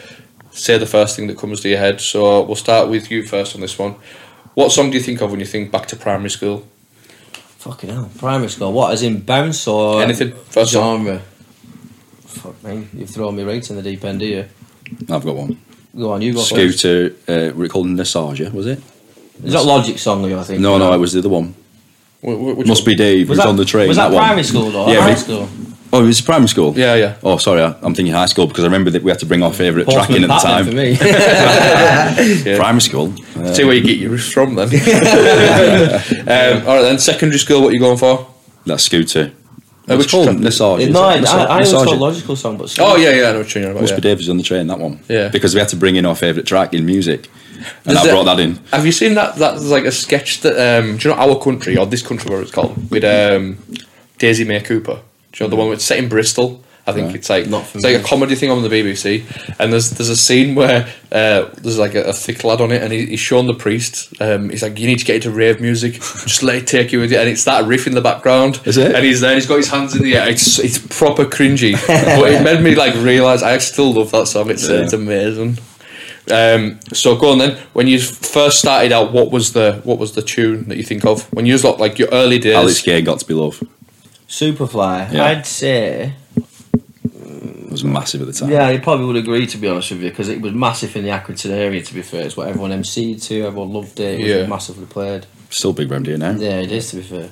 [0.52, 2.00] say the first thing that comes to your head.
[2.00, 3.96] So we'll start with you first on this one.
[4.54, 6.66] What song do you think of when you think back to primary school?
[7.58, 8.10] Fucking hell.
[8.18, 8.72] Primary school.
[8.72, 10.34] What, as in bounce or Anything.
[10.50, 11.20] First song.
[12.34, 12.54] Genre?
[12.54, 12.88] Fuck me.
[12.94, 14.46] You've thrown me right in the deep end, do you?
[15.10, 15.60] I've got one.
[15.98, 16.40] Go on, you go.
[16.42, 18.82] Scooter, uh, were it called Nostalgia, was it?
[19.44, 20.60] Is that Logic song, I think?
[20.62, 21.54] No, no, it was the other one.
[22.22, 22.92] Wh- wh- which Must one?
[22.92, 23.88] be Dave, Was who's that, on the train.
[23.88, 24.18] was that, one.
[24.24, 25.48] primary school or Yeah, high school?
[25.92, 26.74] Oh, it was primary school?
[26.76, 27.16] Yeah, yeah.
[27.22, 29.44] Oh, sorry, I, I'm thinking high school because I remember that we had to bring
[29.44, 30.66] our favourite track in at the time.
[30.66, 30.98] for me.
[32.50, 32.58] Yeah.
[32.58, 33.14] Primary school.
[33.36, 34.70] Uh, See where you get your riffs from then.
[36.62, 37.62] um, all right, then secondary school.
[37.62, 38.28] What are you going for?
[38.66, 39.32] that's Scooter.
[39.88, 40.28] It called?
[40.28, 40.40] track?
[40.40, 40.90] Nostalgia.
[40.90, 41.30] no, I, is?
[41.30, 42.00] I, I always Nostalgia.
[42.00, 43.30] Logical song, but Oh yeah, yeah.
[43.30, 43.90] I know what you're about.
[43.90, 44.00] Yeah.
[44.00, 45.00] Dave on the train, that one.
[45.10, 45.28] Yeah.
[45.30, 47.30] Because we had to bring in our favourite track in music.
[47.86, 48.56] And There's I brought that in.
[48.72, 49.36] Have you seen that?
[49.36, 52.42] That's like a sketch that um, do you know our country or this country where
[52.42, 53.58] it's called with um,
[54.18, 55.02] Daisy May Cooper.
[55.32, 57.16] Do you know the one that's set in Bristol I think Right.
[57.16, 59.24] it's like Not it's like a comedy thing on the BBC,
[59.58, 62.82] and there's there's a scene where uh, there's like a, a thick lad on it,
[62.84, 64.14] and he, he's showing the priest.
[64.20, 65.94] Um, he's like, "You need to get into rave music.
[65.94, 68.60] Just let it take you with you." And it's that riff in the background.
[68.66, 68.94] Is it?
[68.94, 69.34] And he's there.
[69.36, 70.28] He's got his hands in the air.
[70.28, 74.50] It's it's proper cringy, but it made me like realize I still love that song.
[74.50, 74.82] It's Yeah.
[74.84, 75.60] it's amazing.
[76.32, 77.58] Um, so go on then.
[77.74, 81.06] When you first started out, what was the what was the tune that you think
[81.06, 82.56] of when you was like, like your early days?
[82.56, 83.64] Alex K got to be love.
[84.28, 85.14] Superfly.
[85.14, 85.26] Yeah.
[85.26, 86.14] I'd say.
[87.74, 88.52] Was massive at the time.
[88.52, 91.04] Yeah, you probably would agree to be honest with you because it was massive in
[91.04, 91.82] the Accrington area.
[91.82, 93.42] To be fair, it's what everyone MC'd to.
[93.48, 94.20] Everyone loved it.
[94.20, 94.46] It was Yeah.
[94.46, 95.26] massively played.
[95.50, 96.32] Still big round here now.
[96.38, 96.92] Yeah, it is.
[96.92, 97.30] To be fair.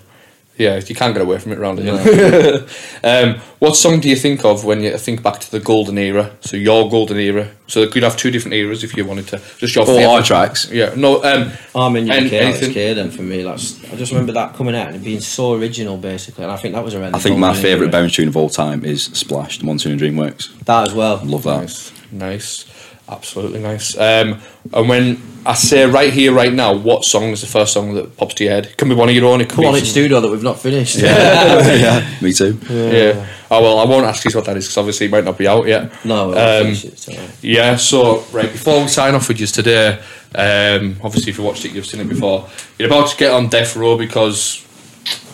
[0.61, 2.67] Yeah, you can't get away from it round here.
[3.03, 6.35] um, what song do you think of when you think back to the golden era?
[6.41, 7.49] So your golden era.
[7.65, 9.41] So you could have two different eras if you wanted to.
[9.57, 10.13] Just your All favourite.
[10.17, 10.69] our tracks.
[10.69, 10.93] Yeah.
[10.95, 11.23] No.
[11.23, 12.33] Um, I'm in An- UK.
[12.33, 13.41] Alex anything- K then for me.
[13.41, 16.43] That's I just remember that coming out and being so original, basically.
[16.43, 17.15] And I think that was around.
[17.15, 18.03] I think my favourite era.
[18.03, 20.55] bounce tune of all time is Splash, the Monsoon Dreamworks.
[20.65, 21.21] That as well.
[21.23, 21.61] Love that.
[21.61, 21.91] nice.
[22.11, 22.65] Nice.
[23.11, 23.97] Absolutely nice.
[23.97, 24.39] Um,
[24.73, 28.15] and when I say right here, right now, what song is the first song that
[28.15, 28.67] pops to your head?
[28.67, 29.41] It can be one of your own.
[29.41, 30.95] It can Come be on, it's studio that we've not finished.
[30.99, 32.57] yeah, me too.
[32.69, 33.27] Yeah.
[33.49, 35.45] Oh well, I won't ask you what that is because obviously it might not be
[35.45, 36.05] out yet.
[36.05, 36.85] No, Um, it.
[36.85, 37.29] It's all right.
[37.41, 39.99] Yeah, so right before we sign off with you today,
[40.33, 42.47] um, obviously if you watched it, you've seen it before.
[42.79, 44.65] You're about to get on death row because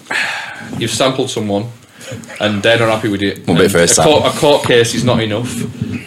[0.80, 1.70] you've sampled someone
[2.40, 3.48] and they're not happy with it.
[3.48, 5.50] One bit And first a court, a court case is not enough,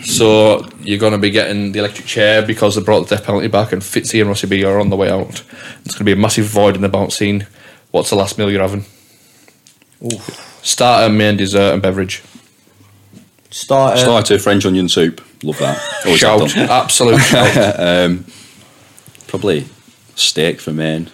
[0.04, 3.48] so you're going to be getting the electric chair because they brought the death penalty
[3.48, 5.42] back, and Fitzy and Rossy B are on the way out.
[5.84, 7.46] It's going to be a massive void in the bounce scene.
[7.90, 8.84] What's the last meal you're having?
[10.62, 12.22] Starter, main, dessert, and beverage.
[13.50, 13.94] Start.
[13.94, 15.20] uh, Starter, French onion soup.
[15.42, 15.78] Love that.
[16.04, 18.20] Always Shout, absolute shout.
[19.26, 19.66] Probably
[20.14, 21.08] steak for main,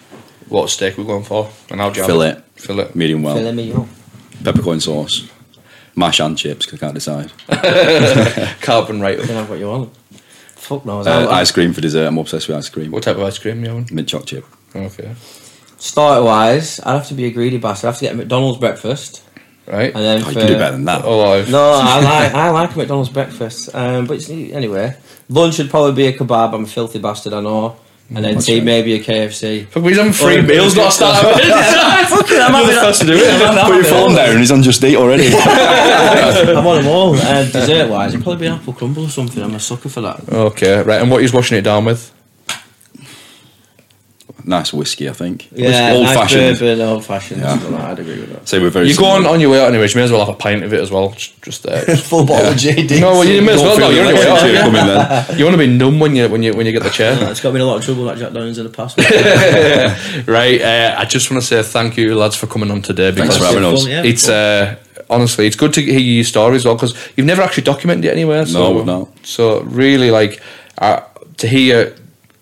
[0.49, 1.49] What steak we going for?
[1.69, 2.05] And I'll jam.
[2.05, 2.89] fillet, Fillet.
[2.93, 3.85] medium well, Filling me up.
[4.43, 5.27] Peppercorn sauce,
[5.95, 6.65] mash and chips.
[6.65, 7.31] 'cause I can't decide.
[8.61, 9.27] Carbon right You up.
[9.27, 9.95] can have what you want.
[10.55, 11.07] Fuck knows.
[11.07, 12.07] Uh, ice cream for dessert.
[12.07, 12.91] I'm obsessed with ice cream.
[12.91, 13.91] What type of ice cream you want?
[13.91, 14.45] Mint choc chip.
[14.75, 15.15] Okay.
[15.77, 17.87] Starter wise, I'd have to be a greedy bastard.
[17.87, 19.23] I'd have to get a McDonald's breakfast.
[19.67, 19.93] Right.
[19.93, 21.01] And then Oh, you can do better than that.
[21.05, 23.69] Oh, I've- No, I like I like a McDonald's breakfast.
[23.75, 24.95] Um, but it's, anyway,
[25.29, 26.53] lunch would probably be a kebab.
[26.53, 27.75] I'm a filthy bastard, I know.
[28.09, 28.63] And then tea, right.
[28.63, 29.67] maybe a KFC.
[29.69, 30.83] Fuck, he's having free Or meals, burger.
[30.85, 31.27] not starter.
[31.33, 33.65] Fucking, I'm having first to do it.
[33.65, 35.27] Put your phone down and he's on just eat already.
[35.33, 37.15] I'm on them all.
[37.15, 39.43] Uh, and dessert wise, it'd probably be an apple crumble or something.
[39.43, 40.27] I'm a sucker for that.
[40.31, 41.01] Okay, right.
[41.01, 42.13] And what he's washing it down with?
[44.47, 45.47] Nice whiskey, I think.
[45.51, 46.57] Yeah, old nice fashioned.
[46.59, 47.41] bourbon, old fashioned.
[47.41, 47.49] Yeah.
[47.49, 48.47] something like that, I'd agree with that.
[48.47, 48.87] Say we're very.
[48.89, 49.33] You go on similar.
[49.33, 49.87] on your way out anyway.
[49.87, 51.09] You may as well have a pint of it as well.
[51.11, 51.85] Just, just there.
[51.85, 52.99] Just- Full bottle of JD.
[53.01, 53.77] no, well, you may as well.
[53.77, 54.53] Don't No, you're on the your way out.
[54.53, 54.61] yeah.
[54.61, 54.85] coming
[55.27, 55.37] then.
[55.37, 57.17] You want to be numb when you when you when you get the chair.
[57.29, 58.97] It's got me in a lot of trouble like Jack Daniels in the past.
[60.27, 60.61] right.
[60.61, 63.11] Uh, I just want to say thank you, lads, for coming on today.
[63.11, 63.85] Thanks Because for having us.
[63.87, 64.03] Yeah.
[64.03, 64.75] It's uh,
[65.09, 68.11] honestly, it's good to hear your story as well because you've never actually documented it
[68.11, 68.45] anywhere.
[68.45, 69.09] So, No, we've not.
[69.25, 70.41] So really, like
[70.77, 71.01] uh,
[71.37, 71.95] to hear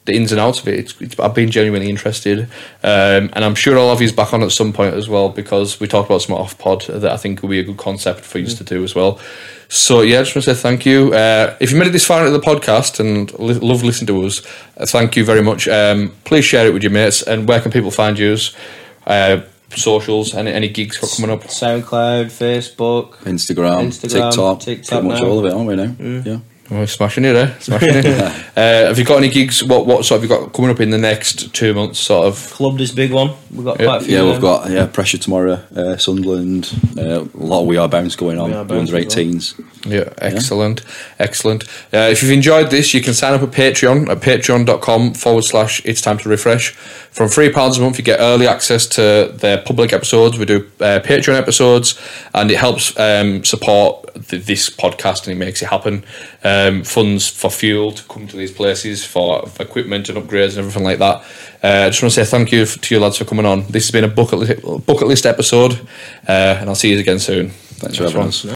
[0.05, 2.41] the ins and outs of it, it's, it's, I've been genuinely interested,
[2.83, 5.79] um, and I'm sure I'll have you back on at some point as well because
[5.79, 8.37] we talked about some off pod that I think will be a good concept for
[8.39, 9.19] you to do as well.
[9.67, 11.11] So yeah, I just want to say thank you.
[11.13, 14.25] Uh, if you made it this far into the podcast and li- love listening to
[14.27, 14.45] us,
[14.77, 15.67] uh, thank you very much.
[15.67, 17.23] Um, please share it with your mates.
[17.23, 18.37] And where can people find you?
[19.07, 19.41] Uh,
[19.75, 21.43] socials, any any gigs got coming up?
[21.45, 23.15] SoundCloud, Facebook.
[23.23, 25.27] Instagram, Instagram, TikTok, TikTok pretty much now.
[25.27, 26.21] all of it, aren't we now?
[26.23, 26.39] Yeah.
[26.71, 27.53] Oh, smashing it, eh?
[27.59, 28.05] Smashing it.
[28.57, 29.63] uh, have you got any gigs?
[29.63, 31.99] What what sort have you got coming up in the next two months?
[31.99, 32.49] Sort of.
[32.51, 33.33] Club this big one.
[33.53, 33.85] We've got Yeah.
[33.85, 34.15] quite a few.
[34.15, 38.15] Yeah, we've got yeah pressure tomorrow, uh, Sunderland, uh, a lot of We Are Bounce
[38.15, 39.25] going on, the Bounce under as well.
[39.25, 39.53] 18s.
[39.85, 40.81] Yeah, excellent,
[41.19, 41.65] excellent.
[41.93, 45.83] Uh, if you've enjoyed this, you can sign up at Patreon at patreon.com forward slash
[45.85, 46.73] it's time to riffresh.
[47.15, 50.37] From £3 a month, you get early access to their public episodes.
[50.37, 51.97] We do uh, Patreon episodes,
[52.33, 56.03] and it helps um, support th- this podcast and it makes it happen.
[56.43, 60.57] Um, funds for fuel to come to these places, for, for equipment and upgrades and
[60.57, 61.21] everything like that.
[61.63, 63.61] Uh, I just want to say thank you f- to you lads for coming on.
[63.67, 65.87] This has been a bucket list, bucket list episode,
[66.27, 67.49] uh, and I'll see you again soon.
[67.49, 68.45] Thanks for Nice having us.